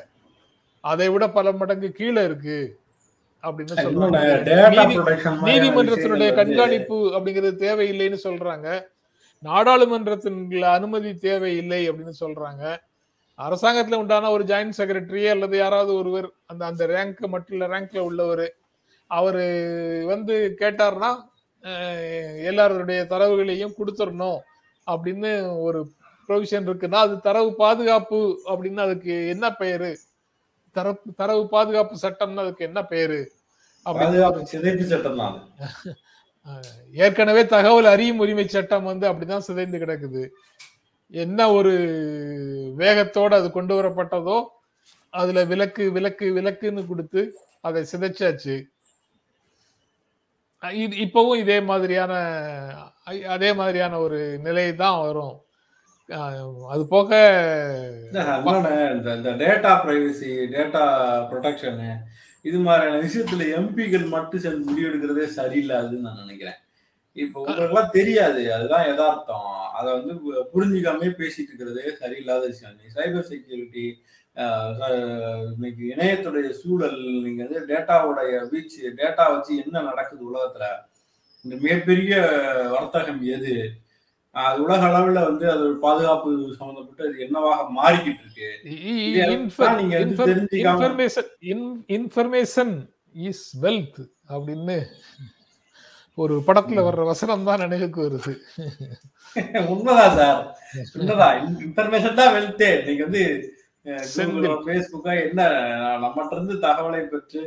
அதை 0.79 1.09
விட 1.09 1.29
பல 1.29 1.51
மடங்கு 1.51 1.91
கீழே 1.91 2.23
இருக்கு. 2.23 2.79
அப்படின்னு 3.43 3.75
நீதிமன்றத்தினுடைய 5.47 6.35
கண்காணிப்பு 6.35 6.97
அப்படிங்கிறது 7.17 7.57
தேவையில்லைன்னு 7.65 8.19
சொல்றாங்க. 8.23 8.67
நாடாளுமன்றத்தின் 9.43 10.63
அனுமதி 10.63 11.13
தேவையில்லை 11.13 11.89
அப்படின்னு 11.89 12.13
சொல்றாங்க. 12.19 12.77
அரசாங்கத்துல 13.39 13.95
உண்டான 13.95 14.31
ஒரு 14.31 14.43
ஜாயிண்ட் 14.43 14.77
செக்ரட்டரி 14.77 15.29
அல்லது 15.29 15.57
யாராவது 15.57 15.93
ஒருவர் 15.93 16.29
அந்த 16.45 16.65
அந்த 16.65 16.87
ரேங்க் 16.87 17.27
மட்டும் 17.27 17.57
இல்ல 17.57 17.67
ரேங்க்ல 17.67 17.99
உள்ளவர் 17.99 18.53
அவரு 19.07 19.45
வந்து 20.07 20.55
கேட்டார்னா 20.59 21.11
எல்லாருடைய 22.45 23.05
தரவுகளையும் 23.09 23.73
கொடுத்துடணும் 23.77 24.39
அப்படின்னு 24.91 25.61
ஒரு 25.61 25.79
ப்ரொவிஷன் 26.29 26.67
இருக்குன்னா 26.67 26.93
அது 26.93 27.19
தரவு 27.19 27.55
பாதுகாப்பு 27.55 28.39
அப்படின்னு 28.45 28.79
அதுக்கு 28.79 29.27
என்ன 29.27 29.49
பெயரு? 29.59 29.95
தரப்பு 30.77 31.09
தரவு 31.21 31.43
பாதுகாப்பு 31.55 31.95
சட்டம்னு 32.05 32.43
அதுக்கு 32.45 32.67
என்ன 32.69 32.81
பாதுகாப்பு 33.85 34.51
சிதைப்பு 34.53 34.85
சட்டம் 34.93 35.21
தான் 35.21 35.37
ஏற்கனவே 37.05 37.41
தகவல் 37.55 37.87
அறியும் 37.93 38.21
உரிமை 38.23 38.45
சட்டம் 38.55 38.87
வந்து 38.91 39.05
அப்படிதான் 39.09 39.47
சிதைந்து 39.47 39.77
கிடக்குது. 39.83 40.23
என்ன 41.13 41.39
ஒரு 41.57 41.73
வேகத்தோட 42.81 43.31
அது 43.39 43.47
கொண்டு 43.57 43.73
வரப்பட்டதோ 43.77 44.37
அதுல 45.21 45.39
விலக்கு 45.51 45.83
விலக்கு 45.97 46.27
விலக்குன்னு 46.37 46.83
கொடுத்து 46.91 47.21
அதை 47.67 47.81
சிதைச்சாச்சு. 47.91 48.55
இப்பவும் 51.05 51.41
இதே 51.43 51.57
மாதிரியான 51.69 52.13
அதே 53.35 53.49
மாதிரியான 53.59 53.99
ஒரு 54.05 54.19
நிலை 54.45 54.65
தான் 54.83 54.99
வரும். 55.05 55.35
அது 56.69 56.85
போக 56.87 57.11
இந்த 58.91 59.15
இந்த 59.15 59.29
டேட்டா 59.31 59.71
பிரைவசி 59.83 60.29
டேட்டா 60.51 60.83
ப்ரொடெக்ஷனு 61.31 61.89
இது 62.41 62.57
மாதிரியான 62.57 63.01
விஷயத்துல 63.03 63.55
எம்பிகள் 63.55 64.07
மட்டும் 64.07 64.39
சேர்ந்து 64.39 64.71
முடிவெடுக்கிறதே 64.71 65.25
சரியில்லாதுன்னு 65.35 65.99
நான் 65.99 66.17
நினைக்கிறேன். 66.17 66.59
இப்போ 67.13 67.41
உங்களுக்குலாம் 67.41 67.89
தெரியாது 67.89 68.53
அதுதான் 68.53 68.87
யதார்த்தம். 68.87 69.45
அதை 69.73 69.93
வந்து 69.93 70.13
பு- 70.13 70.45
புரிஞ்சுக்காம 70.53 70.99
பேசிட்டு 71.17 71.47
இருக்கிறதே 71.47 71.81
சரியில்லாத 72.01 72.39
விஷயம். 72.39 72.77
சைபர் 72.95 73.19
செக்யூரிட்டி 73.21 73.85
இன்னைக்கு 75.53 75.83
இணையத்துடைய 75.95 76.49
சூழல் 76.49 76.99
நீங்க 77.21 77.43
வந்து 77.43 77.75
டேட்டாவுடைய 77.75 78.49
வீச்சு 78.49 78.93
டேட்டா 78.97 79.33
வச்சு 79.33 79.57
என்ன 79.57 79.81
நடக்குது 79.81 80.31
உலகத்துல? 80.31 80.67
இந்த 81.45 81.55
மிகப்பெரிய 81.55 82.15
வர்த்தகம் 82.71 83.21
எது? 83.21 83.53
உலக 84.63 84.81
அளவுல 84.89 85.21
வந்து 85.29 85.45
அது 85.53 85.65
பாதுகாப்பு 85.85 86.29
சம்பந்தப்பட்டு 86.59 87.07
அது 87.07 87.23
என்னவாக 87.25 87.63
மாறிக்கிட்டு 87.77 88.23
இருக்கு? 88.25 88.49
இன்ஃபர்மேஷன் 90.63 91.31
இன்ஃபர்மேஷன் 91.97 92.73
இஸ் 93.29 93.45
வெல்த் 93.63 93.99
அப்படின்னு 94.35 94.77
ஒரு 96.17 96.35
படத்துல 96.47 96.79
வர்ற 96.85 97.03
வசனம் 97.09 97.47
தான் 97.49 97.63
நினைவுக்கு 97.63 97.99
வருது. 98.05 98.33
உண்மைதான் 99.73 100.15
சார். 100.19 100.41
உண்மைதான். 100.97 101.37
இன்ஃபர்மேஷன் 101.65 102.19
தான் 102.19 102.33
வெல்த்தே 102.37 102.69
நீங்க 102.87 103.03
வந்து. 103.07 103.23
பேஸ்புக்கா 104.67 105.13
என்ன 105.25 105.41
நம்மகிட்ட 106.03 106.35
இருந்து 106.37 106.55
தகவலை 106.65 107.01
பெற்று 107.13 107.41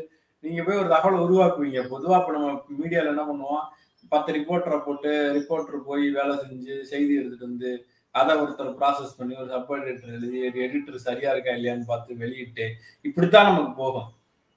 நீங்க 0.44 0.60
போய் 0.62 0.80
ஒரு 0.82 0.90
தகவலை 0.94 1.18
உருவாக்குவீங்க. 1.26 1.80
பொதுவா 1.92 2.16
இப்ப 2.20 2.32
நம்ம 2.36 2.48
மீடியால 2.80 3.12
என்ன 3.12 3.24
பண்ணுவோம்? 3.30 3.64
பத்து 4.08 4.32
ரிப்போர்ட்டரை 4.32 4.78
போட்டு 4.78 5.10
ரிப்போர்ட்டர் 5.36 5.86
போய் 5.86 6.10
வேலை 6.10 6.36
செஞ்சு 6.36 6.80
செய்தி 6.80 7.14
எடுத்துட்டு 7.14 7.46
வந்து 7.46 7.86
அதை 8.10 8.36
ஒருத்தர் 8.36 8.76
ப்ராசஸ் 8.80 9.16
பண்ணி 9.16 9.34
ஒரு 9.36 9.48
சப் 9.48 9.72
எடிட்டர் 9.72 10.12
எழுதி 10.12 10.60
எடிட்டர் 10.60 10.94
சரியா 10.94 11.30
இருக்கா 11.30 11.52
இல்லையான்னு 11.52 11.82
பார்த்து 11.86 12.16
வெளியிட்டு 12.16 12.66
இப்படித்தான் 13.02 13.44
நமக்கு 13.44 13.72
போகும். 13.72 14.08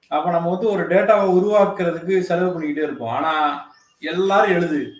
அப்ப 0.08 0.32
நம்ம 0.32 0.50
வந்து 0.50 0.68
ஒரு 0.70 0.84
டேட்டாவை 0.88 1.26
உருவாக்குறதுக்கு 1.38 2.20
செலவு 2.20 2.52
பண்ணிக்கிட்டே 2.52 2.84
இருப்போம். 2.84 3.10
ஆனா 3.10 3.34
எல்லாரும் 4.00 4.56
எழுது. 4.56 4.92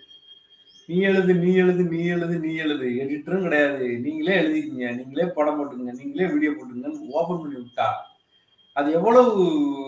நீ 0.86 0.98
எழுது 1.00 1.34
நீ 1.34 1.54
எழுது 1.54 1.82
நீ 1.84 2.04
எழுது 2.04 2.38
நீ 2.38 2.54
எழுது. 2.54 2.88
எடிட்டரும் 2.88 3.42
கிடையாது. 3.42 3.88
நீங்களே 3.98 4.38
எழுதிக்கிங்க. 4.40 4.96
நீங்களே 4.96 5.26
படம் 5.34 5.58
போட்டுங்க 5.58 5.92
நீங்களே 5.92 6.26
வீடியோ 6.32 6.50
போட்டுங்கன்னு 6.50 7.08
ஓபன் 7.08 7.40
பண்ணி 7.40 7.58
விட்டா 7.58 7.88
அது 8.78 8.88
எவ்வளவு 8.98 9.30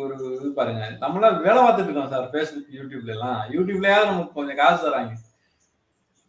ஒரு 0.02 0.16
இது 0.36 0.48
பாருங்க. 0.58 0.84
நம்மளாம் 1.02 1.40
வேலை 1.46 1.58
பார்த்துட்டு 1.64 1.90
இருக்கோம் 1.90 2.12
சார் 2.12 2.30
ஃபேஸ்புக் 2.32 2.76
யூடியூப்ல 2.78 3.14
எல்லாம். 3.16 3.40
யூடியூப்லயாவது 3.54 4.10
நமக்கு 4.10 4.36
கொஞ்சம் 4.38 4.60
காசு 4.60 4.80
தராங்க. 4.86 5.12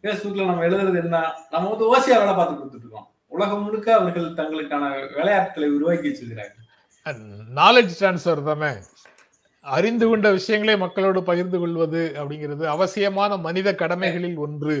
ஃபேஸ்புக்ல 0.02 0.46
நம்ம 0.50 0.64
எழுதுறது 0.68 1.00
என்ன? 1.04 1.18
நம்ம 1.54 1.70
வந்து 1.72 1.88
ஓசியா 1.92 2.18
வேலை 2.22 2.34
பார்த்து 2.34 2.58
கொடுத்துட்டு 2.58 2.84
இருக்கோம் 2.86 3.08
உலகம் 3.36 3.62
முழுக்க 3.64 3.88
அவர்கள் 3.98 4.36
தங்களுக்கான 4.38 4.90
விளையாட்டுகளை 5.18 5.68
உருவாக்கி 5.76 6.08
வச்சிருக்கிறாங்க 6.08 6.58
நாலேஜ் 7.60 7.94
டிரான்ஸ்ஃபர் 8.00 8.42
தானே? 8.48 8.72
அறிந்து 9.64 10.04
கொண்ட 10.10 10.26
விஷயங்களை 10.36 10.74
மக்களோடு 10.82 11.20
பகிர்ந்து 11.30 11.58
கொள்வது 11.62 12.02
அப்படிங்கிறது 12.20 12.64
அவசியமான 12.74 13.36
மனித 13.46 13.68
கடமைகளில் 13.82 14.38
ஒன்று. 14.44 14.76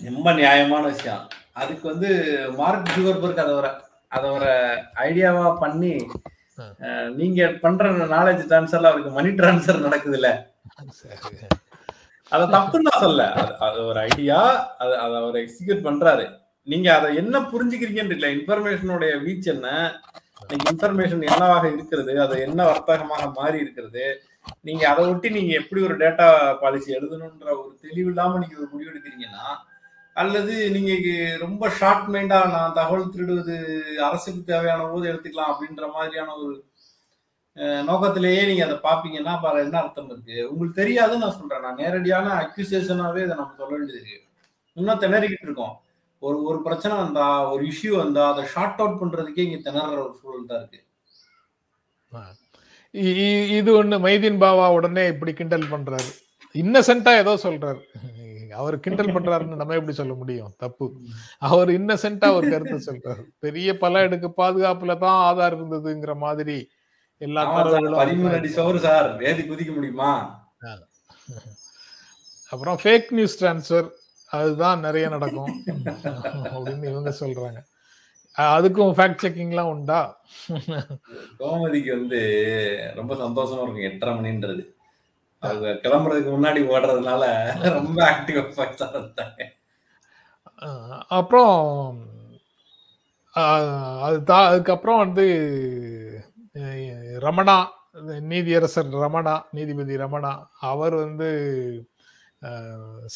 ரொம்ப 0.00 0.28
நியாயமான 0.40 0.82
விஷயம். 0.92 1.24
அதுக்கு 1.60 1.86
வந்து 1.92 2.10
மார்க் 2.58 2.92
ஜுகர்பர்க் 2.96 3.42
அதை 3.44 3.54
ஒரு 3.60 3.70
அத 4.12 4.24
ஒரு 4.32 4.50
ஐடியாவா 5.02 5.46
பண்ணி 5.58 5.92
நீங்க 7.16 7.42
பண்ற 7.60 7.84
நாலேஜ் 8.12 8.42
டிரான்ஸ்ஃபர்ல 8.48 8.90
அவருக்கு 8.90 9.10
மணி 9.10 9.30
டிரான்ஸ்ஃபர் 9.36 9.84
நடக்குது 9.84 10.16
இல்ல 10.16 10.30
அத 12.32 12.42
தப்புன்னு 12.52 12.88
நான் 12.88 13.04
சொல்ல 13.04 13.22
அது- 13.38 13.56
அது 13.66 13.78
ஒரு 13.86 13.98
ஐடியா 14.02 14.38
அது 14.78 14.92
அதை 14.98 15.14
அவர் 15.20 15.38
எக்ஸிக்யூட் 15.40 15.86
பண்றாரு. 15.86 16.24
நீங்க 16.66 16.88
அதை 16.94 17.08
என்ன 17.16 17.36
புரிஞ்சுக்கிறீங்கன்னு 17.52 18.14
இல்ல 18.14 18.26
இன்ஃபர்மேஷனுடைய 18.34 19.12
வீச் 19.24 19.48
என்ன? 19.48 19.68
இன்ஃபர்மேஷன் 20.62 21.24
என்னவாக 21.28 21.64
இருக்கிறது? 21.68 22.12
அது 22.20 22.34
என்ன 22.40 22.60
வர்த்தகமாக 22.64 23.24
மாறி 23.34 23.58
இருக்கிறது? 23.58 24.04
நீங்க 24.62 24.84
அதை 24.88 25.02
ஒட்டி 25.06 25.28
நீங்க 25.30 25.52
எப்படி 25.58 25.80
ஒரு 25.82 25.96
டேட்டா 25.96 26.26
பாலிசி 26.60 26.90
எழுதணுன்ற 26.94 27.48
ஒரு 27.58 27.74
தெளிவு 27.82 28.08
இல்லாம 28.08 28.38
நீங்க 28.38 28.56
ஒரு 28.58 28.68
முடிவு 28.72 28.90
எடுக்கிறீங்கன்னா 28.92 29.44
அல்லது 30.16 30.54
நீங்க 30.74 30.92
ரொம்ப 31.44 31.62
ஷார்ட் 31.78 32.08
மைண்டா 32.14 32.38
நான் 32.54 32.76
தகவல் 32.78 33.12
திருடுவது 33.14 33.56
அரசுக்கு 34.06 34.42
தேவையான 34.50 34.88
போது 34.92 35.04
எடுத்துக்கலாம் 35.10 35.52
அப்படின்ற 35.52 35.86
மாதிரியான 35.96 36.34
ஒரு 36.42 36.56
நோக்கத்திலேயே 37.88 38.42
நீங்க 38.48 38.62
அதை 38.66 38.76
பாப்பீங்கன்னா 38.88 39.32
பாரு 39.44 39.58
என்ன 39.64 39.76
அர்த்தம் 39.80 40.10
இருக்கு? 40.10 40.36
உங்களுக்கு 40.50 40.80
தெரியாதுன்னு 40.82 41.24
நான் 41.24 41.38
சொல்றேன். 41.38 41.64
நான் 41.66 41.80
நேரடியான 41.82 42.26
அக்யூசியேஷனாவே 42.42 43.22
இதை 43.24 43.36
நம்ம 43.40 43.56
சொல்ல 43.60 43.72
வேண்டியது 43.76 44.00
இருக்கு. 44.00 44.18
இன்னும் 44.76 45.02
திணறிக்கிட்டு 45.04 45.48
இருக்கோம். 45.48 45.74
ஒரு 46.22 46.38
ஒரு 46.48 46.58
பிரச்சனை 46.66 46.94
வந்தா 47.02 47.26
ஒரு 47.52 47.62
இஷ்யூ 47.72 47.92
வந்தா 48.02 48.24
அதை 48.32 48.42
ஷார்ட் 48.54 48.80
அவுட் 48.82 49.00
பண்றதுக்கே 49.02 49.44
இங்க 49.46 49.58
திணற 49.66 49.96
ஒரு 50.06 50.14
சூழல் 50.20 50.48
தான் 50.50 50.60
இருக்கு. 50.62 50.80
இது 53.58 53.70
ஒண்ணு 53.80 53.96
மைதீன் 54.06 54.40
பாவா 54.44 54.66
உடனே 54.76 55.04
இப்படி 55.12 55.32
கிண்டல் 55.40 55.70
பண்றாரு. 55.74 56.10
இன்னசென்ட்டா 56.54 57.12
ஏதோ 57.22 57.34
சொல்றாரு. 57.46 57.82
அவர் 58.58 58.76
கிண்டல் 58.80 59.14
பண்றாருன்னு 59.14 59.60
நம்ம 59.60 59.74
எப்படி 59.74 59.94
சொல்ல 59.98 60.14
முடியும்? 60.14 60.52
தப்பு. 60.58 60.86
அவர் 61.38 61.68
இன்னசென்ட்டா 61.68 62.28
ஒரு 62.32 62.46
கருத்தை 62.50 62.78
சொல்றாரு. 62.86 63.24
பெரிய 63.38 63.78
பல 63.78 64.02
எடுக்கு 64.02 64.30
பாதுகாப்புல 64.36 64.98
தான் 64.98 65.18
ஆதார் 65.28 65.56
இருந்ததுங்கிற 65.58 66.14
மாதிரி 66.16 66.58
எல்லா 67.18 67.42
சார், 67.44 67.66
தரவுகளும் 67.70 69.24
ஏதி 69.30 69.42
குதிக்க 69.42 69.72
முடியுமா? 69.74 70.12
அப்புறம் 72.50 72.78
ஃபேக் 72.84 73.10
நியூஸ் 73.10 73.44
டிரான்ஸ்ஃபர் 73.44 73.88
அதுதான் 74.30 74.80
நிறைய 74.80 75.08
நடக்கும். 75.08 75.52
அப்படின்னு 76.52 76.90
இவங்க 76.90 77.12
சொல்றாங்க. 77.20 77.60
அதுக்கும் 78.36 78.96
ஃபேக்ட் 78.96 79.22
செக்கிங்லாம் 79.22 79.72
உண்டா? 79.74 80.00
கோமதிக்கு 81.38 81.90
வந்து 81.98 82.20
ரொம்ப 82.94 83.14
சந்தோஷமா 83.14 83.62
இருக்கும். 83.62 83.88
எட்டரை 83.90 84.12
மணின்றது. 84.14 84.62
அவங்க 85.42 85.68
கிளம்புறதுக்கு 85.82 86.30
முன்னாடி 86.30 86.60
ஓடுறதுனால 86.70 87.24
ரொம்ப 87.76 87.98
ஆக்டிவா 88.10 88.42
இருந்தாங்க 88.94 89.40
அஹ் 90.62 91.04
அப்புறம் 91.18 91.56
அது 94.04 94.18
தா- 94.24 94.48
அதுக்கப்புறம் 94.48 94.98
வந்து 94.98 95.26
ரமணா 97.20 97.56
நீதியரசர் 98.30 98.90
ரமணா 98.98 99.34
நீதிபதி 99.52 99.96
ரமணா 99.96 100.32
அவர் 100.62 100.94
வந்து 100.96 101.30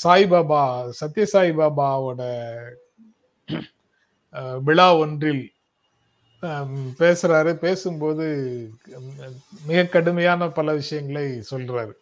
சாய்பாபா 0.03 0.63
சத்ய 1.01 1.25
சாய்பாபாவோட 1.33 2.23
அஹ், 4.35 4.59
விழா 4.63 4.97
ஒன்றில் 4.97 5.45
பேசுறாரு. 7.01 7.53
பேசும்போது 7.61 8.27
மிக 9.67 9.85
கடுமையான 9.87 10.49
பல 10.51 10.73
விஷயங்களை 10.75 11.25
சொல்றாரு. 11.51 11.95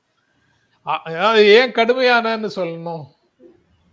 ஏன் 1.56 1.72
கடுமையானன்னு 1.72 2.50
சொல்லணும். 2.56 3.04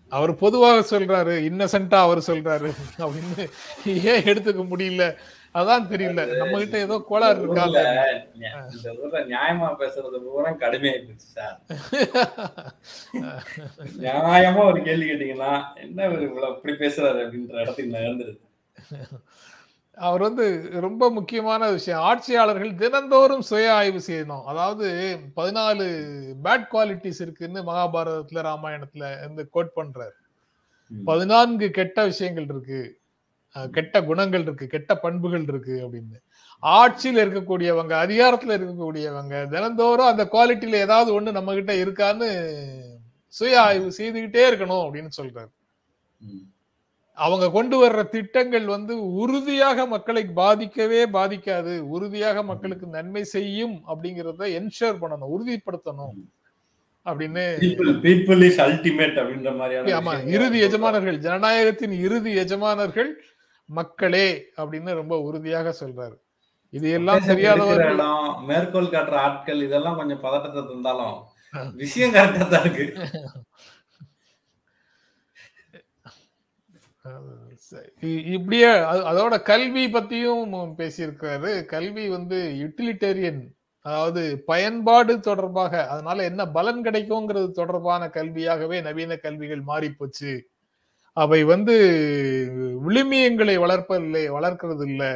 அவர் 0.09 0.31
பொதுவாக 0.35 0.97
சொல்றாரு 0.97 1.33
இன்னசென்ட்டா 1.49 1.99
அவர் 2.05 2.17
சொல்றாரு. 2.17 2.69
அப்படின்னு 2.97 3.43
ஏன் 3.85 4.23
எடுத்துக்க 4.23 4.63
முடியல? 4.71 5.05
அதான் 5.53 5.85
தெரியல. 5.91 6.21
நம்ம 6.37 6.57
கிட்ட 6.57 6.77
ஏதோ 6.77 6.95
கோளாறு 7.07 7.41
இருக்காங்க 7.41 7.79
நியாயமா 9.33 9.69
பேசுறது 9.81 10.17
பூரா 10.25 10.51
கடுமையாயி 10.51 11.01
போச்சு 11.05 11.27
சார். 11.35 11.61
நியாயமா 13.99 14.65
ஒரு 14.65 14.81
கேள்வி 14.83 15.07
கேட்டீங்கன்னா 15.11 15.53
என்ன 15.75 16.07
இவ்வளவு 16.07 16.55
இப்படி 16.55 16.73
பேசுறாரு? 16.73 17.19
அப்படின்ற 17.25 17.61
இடத்துக்கு 17.61 17.93
நான் 17.93 18.39
அவர் 20.07 20.21
வந்து 20.21 20.45
ரொம்ப 20.81 21.03
முக்கியமான 21.11 21.69
விஷயம். 21.71 22.01
ஆட்சியாளர்கள் 22.01 22.71
தினந்தோறும் 22.75 23.41
சுய 23.41 23.73
ஆய்வு 23.73 23.99
செய்யணும். 24.07 24.43
அதாவது 24.43 24.87
பதினாலு 25.35 25.85
பேட் 26.43 26.65
குவாலிட்டிஸ் 26.73 27.21
இருக்குன்னு 27.21 27.61
மகாபாரதத்துல 27.63 28.43
ராமாயணத்துல 28.49 29.11
இருந்து 29.19 29.49
கோட் 29.49 29.75
பண்றாரு. 29.75 30.15
பதினான்கு 31.05 31.69
கெட்ட 31.71 32.03
விஷயங்கள் 32.03 32.43
இருக்கு. 32.43 32.81
கெட்ட 33.71 34.03
குணங்கள் 34.03 34.41
இருக்கு. 34.41 34.67
கெட்ட 34.67 34.91
பண்புகள் 34.97 35.45
இருக்கு 35.51 35.75
அப்படின்னு. 35.85 36.17
ஆட்சியில் 36.59 37.23
இருக்கக்கூடியவங்க 37.25 37.93
அதிகாரத்துல 38.05 38.55
இருக்கக்கூடியவங்க 38.59 39.35
தினந்தோறும் 39.47 40.11
அந்த 40.11 40.23
குவாலிட்டியில 40.31 40.81
ஏதாவது 40.85 41.21
ஒண்ணு 41.21 41.31
நம்ம 41.31 41.53
கிட்ட 41.53 41.73
இருக்கான்னு 41.73 42.29
சுய 43.33 43.61
ஆய்வு 43.61 43.89
செய்துகிட்டே 43.97 44.43
இருக்கணும் 44.49 44.83
அப்படின்னு 44.85 45.11
சொல்றாரு. 45.17 45.51
அவங்க 47.19 47.45
கொண்டு 47.51 47.77
வர்ற 47.81 48.01
திட்டங்கள் 48.09 48.65
வந்து 48.67 48.93
உறுதியாக 49.21 49.85
மக்களை 49.93 50.23
பாதிக்கவே 50.35 51.01
பாதிக்காது. 51.17 51.73
உறுதியாக 51.95 52.43
மக்களுக்கு 52.43 52.87
நன்மை 52.97 53.23
செய்யும் 53.35 53.75
அப்படிங்கறத 53.91 54.43
என்ஷூர் 54.59 55.01
பண்ணணும் 55.01 55.33
உறுதிப்படுத்தணும் 55.35 56.17
அப்படின்னு 57.05 57.43
ஆமா 59.97 60.13
இறுதி. 60.35 60.59
எஜமானர்கள் 60.67 61.19
ஜனநாயகத்தின் 61.27 61.95
இறுதி 62.05 62.31
எஜமானர்கள் 62.43 63.11
மக்களே 63.69 64.27
அப்படின்னு 64.59 64.91
ரொம்ப 65.01 65.15
உறுதியாக 65.27 65.73
சொல்றாரு. 65.81 66.15
இது 66.73 66.87
எல்லாம் 66.97 67.27
தெரியாதவர்கள் 67.31 67.99
மேற்கோள் 68.49 68.93
காட்டுற 68.93 69.17
ஆட்கள் 69.25 69.61
இதெல்லாம் 69.67 69.99
கொஞ்சம் 69.99 70.23
பதட்டத்தை 70.25 70.63
தந்தாலும். 70.65 71.17
விஷயம் 71.75 72.13
கரெக்டா 72.15 72.47
தான் 72.49 72.65
இருக்கு. 72.65 72.85
இப்படியே 78.33 78.69
அதோட 79.09 79.35
கல்வி 79.41 79.85
பத்தியும் 79.87 80.75
பேசியிருக்காரு 80.77 81.51
கல்வி 81.65 82.05
வந்து 82.07 82.37
யூட்டிலிட்டேரியன் 82.55 83.41
அதாவது 83.85 84.21
பயன்பாடு 84.45 85.13
தொடர்பாக 85.19 85.73
அதனால 85.87 86.23
என்ன 86.23 86.41
பலன் 86.49 86.81
கிடைக்குங்கிறது 86.83 87.49
தொடர்பான 87.51 88.09
கல்வியாகவே 88.09 88.77
நவீன 88.81 89.15
கல்விகள் 89.15 89.61
மாறி 89.61 89.89
போச்சு 89.91 90.31
அவை 91.17 91.39
வந்து 91.43 91.75
விழுமியங்களை 92.81 93.55
வளர்ப்பதில்லை 93.57 94.23
வளர்க்கிறது 94.29 94.85
இல்லை 94.85 95.11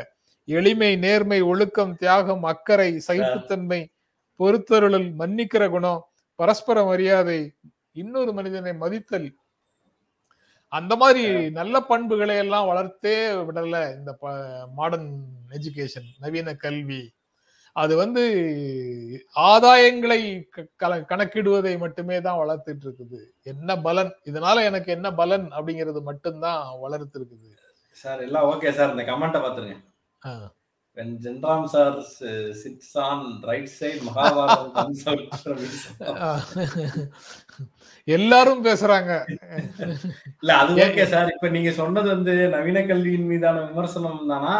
எளிமை 0.47 0.91
நேர்மை 0.95 1.39
ஒழுக்கம் 1.41 1.93
தியாகம் 1.95 2.43
அக்கறை 2.43 2.89
சகிப்புத்தன்மை 3.07 3.81
பொறுத்தருளல் 4.39 5.09
மன்னிக்கிற 5.15 5.63
குணம் 5.69 6.01
பரஸ்பர 6.39 6.77
மரியாதை 6.83 7.39
இன்னொரு 7.91 8.31
மனிதனை 8.33 8.73
மதித்தல் 8.75 9.27
அந்த 10.73 10.95
மாதிரி 10.95 11.49
நல்ல 11.49 11.79
பண்புகளை 11.79 12.35
எல்லாம் 12.37 12.67
வளர்த்தே 12.67 13.15
விடல 13.47 13.95
இந்த 13.95 14.11
மாடர்ன் 14.75 15.25
எஜுகேஷன் 15.49 16.07
நவீன 16.19 16.53
கல்வி. 16.53 17.01
அது 17.73 17.95
வந்து 17.95 18.23
ஆதாயங்களை 19.35 20.21
கணக்கிடுவதை 21.09 21.77
மட்டுமே 21.77 22.21
தான் 22.21 22.37
வளர்த்துட்டு 22.37 22.85
இருக்குது. 22.85 23.21
என்ன 23.43 23.77
பலன்? 23.77 24.13
இதனால 24.25 24.63
எனக்கு 24.63 24.91
என்ன 24.91 25.13
பலன் 25.13 25.49
அப்படிங்கிறது 25.51 26.01
மட்டும்தான் 26.01 26.79
வளர்த்து 26.79 27.21
இருக்குது 27.21 27.53
சார் 27.91 28.21
எல்லாம் 28.21 28.49
ஓகே 28.49 28.71
சார். 28.71 28.91
இந்த 28.91 29.03
கமெண்ட்டை 29.03 29.41
பாத்துருங்க 29.45 29.81
when 30.95 31.17
right 33.41 33.69
side 33.79 34.01
Mahabharatam 34.03 34.75
comes 34.75 35.01
out. 35.05 35.29
from 35.45 35.67
his- 36.05 37.07
எல்லாரும் 38.07 38.63
பேசுறாங்க. 38.65 39.11
இல்ல 40.41 40.51
அது 40.61 40.73
ஓகே 40.85 41.03
சார் 41.13 41.29
இப்ப 41.33 41.49
நீங்க 41.55 41.71
சொன்னது 41.81 42.07
வந்து 42.15 42.33
நவீன 42.55 42.81
கல்வியின் 42.89 43.29
மீதான 43.31 43.61
விமர்சனம் 43.67 44.31
தானா? 44.31 44.55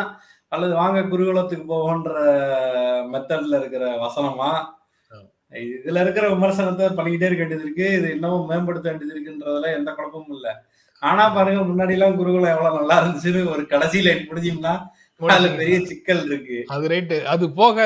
அல்லது 0.51 0.73
வாங்க 0.81 0.99
குருகுலத்துக்கு 1.11 1.65
போவோன்ற 1.71 2.11
மெத்தட்ல 3.13 3.59
இருக்கிற 3.61 3.85
வசனமா? 4.05 4.51
இதுல 5.53 6.01
இருக்கிற 6.03 6.25
விமர்சனத்தை 6.33 6.85
பண்ணிக்கிட்டே 6.97 7.27
இருக்க 7.27 7.43
வேண்டியது 7.43 7.65
இருக்கு. 7.67 7.87
இது 7.97 8.07
இன்னமும் 8.15 8.47
மேம்படுத்த 8.51 8.87
வேண்டியது 8.89 9.13
இருக்குன்றதுல 9.15 9.71
எந்த 9.79 9.89
குழப்பமும் 9.97 10.35
இல்ல. 10.37 10.47
ஆனா 11.03 11.23
பாருங்க 11.35 11.61
முன்னாடி 11.69 11.95
எல்லாம் 11.97 12.17
குருகுலம் 12.19 12.53
எவ்வளவு 12.55 12.79
நல்லா 12.79 12.95
இருந்துச்சுன்னு 13.01 13.41
ஒரு 13.53 13.63
கடைசி 13.73 13.99
லைன் 14.07 14.27
முடிஞ்சோம்னா 14.29 14.73
அதுல 15.21 15.49
பெரிய 15.59 15.77
சிக்கல் 15.89 16.23
இருக்கு. 16.29 16.57
அது 16.75 16.85
ரைட்டு 16.93 17.17
அது 17.33 17.45
போக 17.59 17.77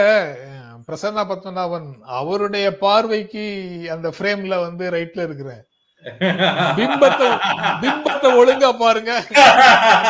பிரசன்னா 0.87 1.23
பத்மநாபன் 1.29 1.87
அவருடைய 2.19 2.67
பார்வைக்கு 2.83 3.45
அந்த 3.95 4.09
ஃப்ரேம்ல 4.15 4.57
வந்து 4.65 4.85
ரைட்ல 4.95 5.25
இருக்கிறேன் 5.27 5.63
பிம்பத்தை 6.77 7.27
பிம்பத்தை 7.83 8.29
ஒழுங்கா 8.39 8.69
பாருங்க. 8.81 9.11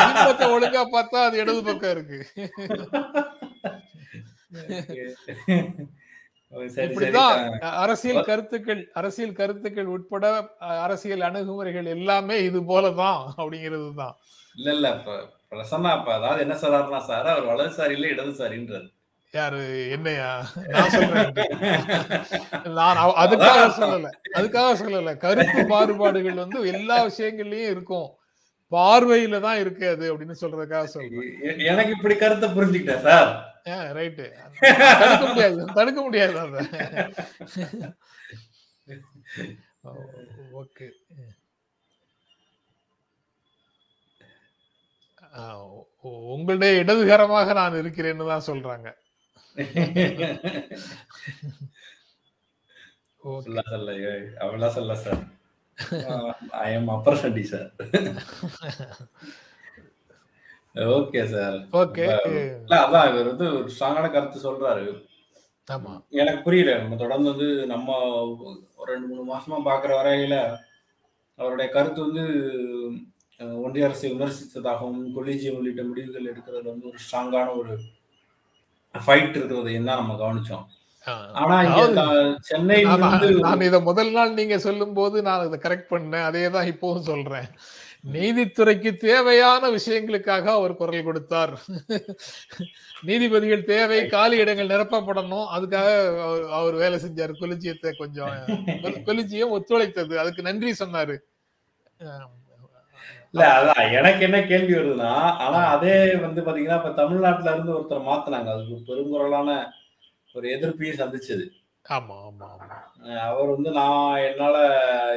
பிம்பத்தை 0.02 0.46
ஒழுங்கா 0.56 0.82
பார்த்தா 0.94 1.24
அது 1.28 1.40
இடது 1.42 1.62
பக்கம் 1.68 1.92
இருக்கு. 1.94 2.18
இப்படிதான் 6.86 7.40
அரசியல் 7.82 8.28
கருத்துக்கள் 8.28 8.82
அரசியல் 9.00 9.38
கருத்துக்கள் 9.40 9.92
உட்பட 9.94 10.24
அரசியல் 10.84 11.26
அணுகுமுறைகள் 11.28 11.88
எல்லாமே 11.96 12.36
இது 12.48 12.60
போலதான் 12.70 13.20
அப்படிங்கிறது 13.38 13.90
தான். 14.02 14.14
இல்ல 14.54 14.70
இல்ல 14.76 14.88
பிரசன்னா 15.52 15.90
அதாவது 16.18 16.44
என்ன 16.46 16.56
சொல்றாருன்னா 16.62 17.02
சார் 17.10 17.32
அவர் 17.34 17.50
வலதுசாரி 17.50 17.94
இல்ல 17.98 18.08
இடதுசாரின்றாரு 18.14 18.88
யாரு? 19.36 19.62
என்னையா? 19.94 20.28
நான் 20.74 20.92
சொல்றேன் 20.92 21.32
நான் 22.78 23.00
அதுக்காக 23.22 23.64
சொல்லல. 23.80 24.10
அதுக்காக 24.38 24.70
சொல்லல. 24.82 25.12
கருத்து 25.24 25.62
மாறுபாடுகள் 25.72 26.40
வந்து 26.44 26.60
எல்லா 26.72 26.96
விஷயங்கள்லயும் 27.08 27.72
இருக்கும். 27.74 28.08
பார்வையில 28.72 29.40
தான் 29.46 29.60
இருக்கு 29.62 29.84
அது 29.94 30.06
அப்படின்னு 30.12 30.40
சொல்றதுக்காக 30.40 30.88
சொல்றேன். 30.94 31.28
எனக்கு 31.70 31.94
இப்படி 31.96 32.16
கருத்தை 32.22 32.48
புரிஞ்சுக்கிட்டேன் 32.56 33.04
சார்? 33.08 33.30
ரைட்டு. 33.98 34.26
தடுக்க 35.00 35.24
முடியாது. 35.30 35.58
தடுக்க 35.78 36.00
முடியாது 36.02 36.38
அத. 36.44 36.56
ஓகே. 40.62 40.86
உங்களுடைய 46.34 46.72
இடதுகரமாக 46.82 47.52
நான் 47.60 47.80
இருக்கிறேன்னு 47.82 48.30
தான் 48.32 48.48
சொல்றாங்க. 48.50 48.88
ஓகே 53.22 53.44
சொல்ல 53.46 53.92
அவெல்லாம் 54.42 54.76
சொல்ல 54.76 54.94
சார். 55.02 55.22
ஐ 56.60 56.68
எம் 56.74 56.88
அப்பர் 56.94 57.20
சண்டி 57.20 57.42
சார் 57.44 57.68
ஓகே 60.94 61.22
சார் 61.32 61.56
ஓகே 61.80 62.04
இல்ல 62.06 62.74
அதான் 62.82 63.08
இவர் 63.10 63.30
வந்து 63.30 63.46
ஒரு 63.54 63.68
ஸ்ட்ராங்கான 63.74 64.10
கருத்து 64.10 64.38
சொல்றாரு. 64.44 64.84
ஆமா. 65.68 65.92
எனக்கு 66.14 66.40
புரியல 66.42 66.74
நம்ம 66.78 66.96
தொடர்ந்து 66.96 67.30
வந்து 67.32 67.48
நம்ம 67.66 67.88
ஒரு 68.78 68.88
ரெண்டு 68.92 69.08
மூணு 69.08 69.24
மாசமா 69.30 69.58
பாக்குற 69.66 69.92
வரையில 69.98 70.36
அவருடைய 71.38 71.68
கருத்து 71.70 72.00
வந்து 72.06 72.22
ஒன்றிய 73.60 73.86
அரசை 73.86 74.08
விமர்சித்ததாகவும் 74.12 75.02
கொலிஜியம் 75.16 75.58
உள்ளிட்ட 75.58 75.82
முடிவுகள் 75.84 76.30
எடுக்கிறதுல 76.30 76.72
வந்து 76.72 76.90
ஒரு 76.90 76.98
ஸ்ட்ராங்கான 77.04 77.52
ஒரு 77.56 77.74
ஃபைட் 79.06 79.36
இருக்கிறது 79.38 79.70
என்ன 79.80 79.96
நம்ம 80.00 80.14
கவனிச்சோம். 80.22 80.66
நான் 81.50 81.68
இருந்து 81.80 83.42
நான் 83.46 83.66
இதை 83.66 83.78
முதல் 83.88 84.10
நாள் 84.16 84.38
நீங்க 84.38 84.56
சொல்லும் 84.64 84.96
போது 84.96 85.16
நான் 85.26 85.44
இதை 85.48 85.58
கரெக்ட் 85.66 85.92
பண்ணேன். 85.92 86.26
அதே 86.30 86.42
தான் 86.56 86.70
இப்பவும் 86.72 87.06
சொல்றேன். 87.10 87.48
நீதித்துறைக்கு 88.14 88.90
தேவையான 89.04 89.68
விஷயங்களுக்காக 89.76 90.46
அவர் 90.56 90.74
குரல் 90.80 91.06
கொடுத்தார். 91.06 91.54
நீதிபதிகள் 93.08 93.64
தேவை 93.70 94.00
காலி 94.14 94.36
இடங்கள் 94.42 94.72
நிரப்பப்படணும். 94.74 95.46
அதுக்காக 95.56 95.88
அவர் 96.58 96.76
வேலை 96.82 96.98
செஞ்சார். 97.04 97.32
கொலிஜியத்தை 97.40 97.92
கொஞ்சம் 98.02 98.36
கொலிஜியம் 99.08 99.54
ஒத்துழைத்தது. 99.58 100.14
அதுக்கு 100.24 100.48
நன்றி 100.48 100.72
சொன்னாரு. 100.82 101.16
இல்ல 103.34 103.44
அதான் 103.56 103.90
எனக்கு 103.92 104.22
என்ன 104.24 104.38
கேள்வி 104.44 104.74
வருதுன்னா 104.74 105.12
ஆனா 105.44 105.58
அதே 105.72 105.94
வந்து 106.22 106.40
பாத்தீங்கன்னா 106.40 106.78
இப்ப 106.80 106.92
தமிழ்நாட்டுல 106.98 107.52
இருந்து 107.52 107.74
ஒருத்தர் 107.74 108.08
மாத்துனாங்க. 108.08 108.48
அதுக்கு 108.54 108.74
ஒரு 108.74 108.84
பெருங்குரலான 108.88 109.50
ஒரு 110.34 110.46
எதிர்ப்பையும் 110.54 111.00
சந்திச்சது. 111.00 111.44
ஆமா 111.86 112.16
ஆமா 112.26 112.48
அவர் 113.26 113.52
வந்து 113.52 113.70
நான் 113.72 114.22
என்னால 114.28 114.56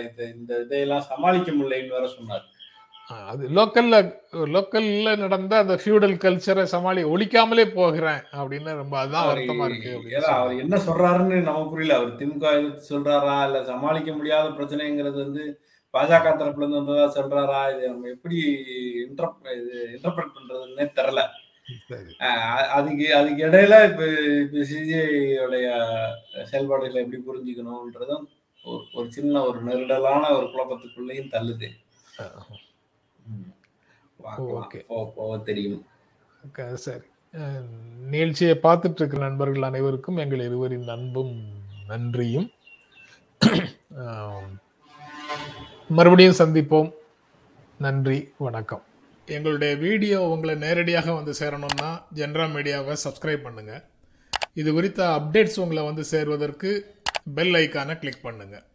இது 0.02 0.24
இந்த 0.36 0.52
இதையெல்லாம் 0.64 1.08
சமாளிக்க 1.10 1.52
முடியலன்னு 1.52 1.96
வேற 1.96 2.08
சொன்னார். 2.12 2.46
அது 3.28 3.44
லோக்கல்ல 3.56 3.96
லோக்கல்ல 4.54 5.16
நடந்த 5.16 5.54
அந்த 5.58 5.76
ஃபியூடல் 5.82 6.14
கல்ச்சரை 6.18 6.64
சமாளி 6.74 7.02
ஒழிக்காமலே 7.14 7.66
போகிறேன் 7.74 8.22
அப்படின்னு 8.38 8.78
ரொம்ப 8.78 8.96
அதுதான் 9.00 9.28
வருத்தமா 9.30 9.66
இருக்கு 9.70 9.92
அவர். 10.30 10.54
என்ன 10.64 10.76
சொல்றாருன்னு 10.86 11.40
நமக்கு 11.50 11.74
புரியல. 11.74 11.98
அவர் 12.00 12.18
திமுக 12.22 12.46
எதிர்த்து 12.60 12.92
சொல்றாரா? 12.94 13.36
இல்ல 13.48 13.60
சமாளிக்க 13.64 14.12
முடியாத 14.12 14.48
பிரச்சனைங்கிறது 14.58 15.20
வந்து 15.26 15.44
பாஜக 15.94 16.30
தரப்புல 16.32 16.58
இருந்து 16.58 16.84
வந்ததா 16.84 17.14
சொல்றாரா? 17.14 17.78
இது 17.78 17.90
நம்ம 17.90 18.08
எப்படி 18.08 18.36
இன்டர்பிரட் 19.08 20.32
பண்றதுன்னே 20.36 21.30
அஹ் 22.20 22.68
அதுக்கு 22.68 23.16
அதுக்கு 23.16 23.46
இடையில 23.46 23.92
இப்ப 23.92 24.10
இப்ப 24.42 24.58
சிஜிஐ 24.58 25.46
உடைய 25.46 25.68
செயல்பாடுகளை 26.46 27.10
எப்படி 27.12 27.24
புரிஞ்சுக்கணும்ன்றதும் 27.24 28.24
ஒரு 28.64 28.84
ஒரு 28.94 29.12
சின்ன 29.12 29.42
ஒரு 29.42 29.64
நெருடலான 29.64 30.36
ஒரு 30.36 30.46
குழப்பத்துக்குள்ளேயும் 30.46 31.32
தள்ளுது. 31.32 31.70
தெரியும். 35.44 35.86
சரி. 36.74 37.04
நிகழ்ச்சியை 38.10 38.60
பார்த்துட்டு 38.64 38.94
இருக்கிற 38.94 39.28
நண்பர்கள் 39.28 39.62
அனைவருக்கும் 39.62 40.18
எங்கள் 40.18 40.40
இருவரின் 40.40 40.88
அன்பும் 40.88 41.42
நன்றியும். 41.88 42.52
மறுபடியும் 45.98 46.38
சந்திப்போம். 46.40 46.90
நன்றி 47.86 48.18
வணக்கம். 48.46 48.84
எங்களுடைய 49.28 49.72
வீடியோ 49.86 50.18
உங்களை 50.34 50.54
நேரடியாக 50.64 51.08
வந்து 51.18 51.34
சேரணும்னா 51.40 51.90
ஜென்ரா 52.20 52.46
மீடியாவை 52.56 52.96
சப்ஸ்கிரைப் 53.06 53.46
பண்ணுங்கள் 53.48 53.84
இது 54.62 54.70
குறித்த 54.78 55.02
அப்டேட்ஸ் 55.18 55.62
உங்களை 55.64 55.84
வந்து 55.90 56.04
சேர்வதற்கு 56.14 56.72
பெல் 57.38 57.56
ஐக்கானை 57.64 57.96
கிளிக் 58.04 58.26
பண்ணுங்கள் 58.28 58.66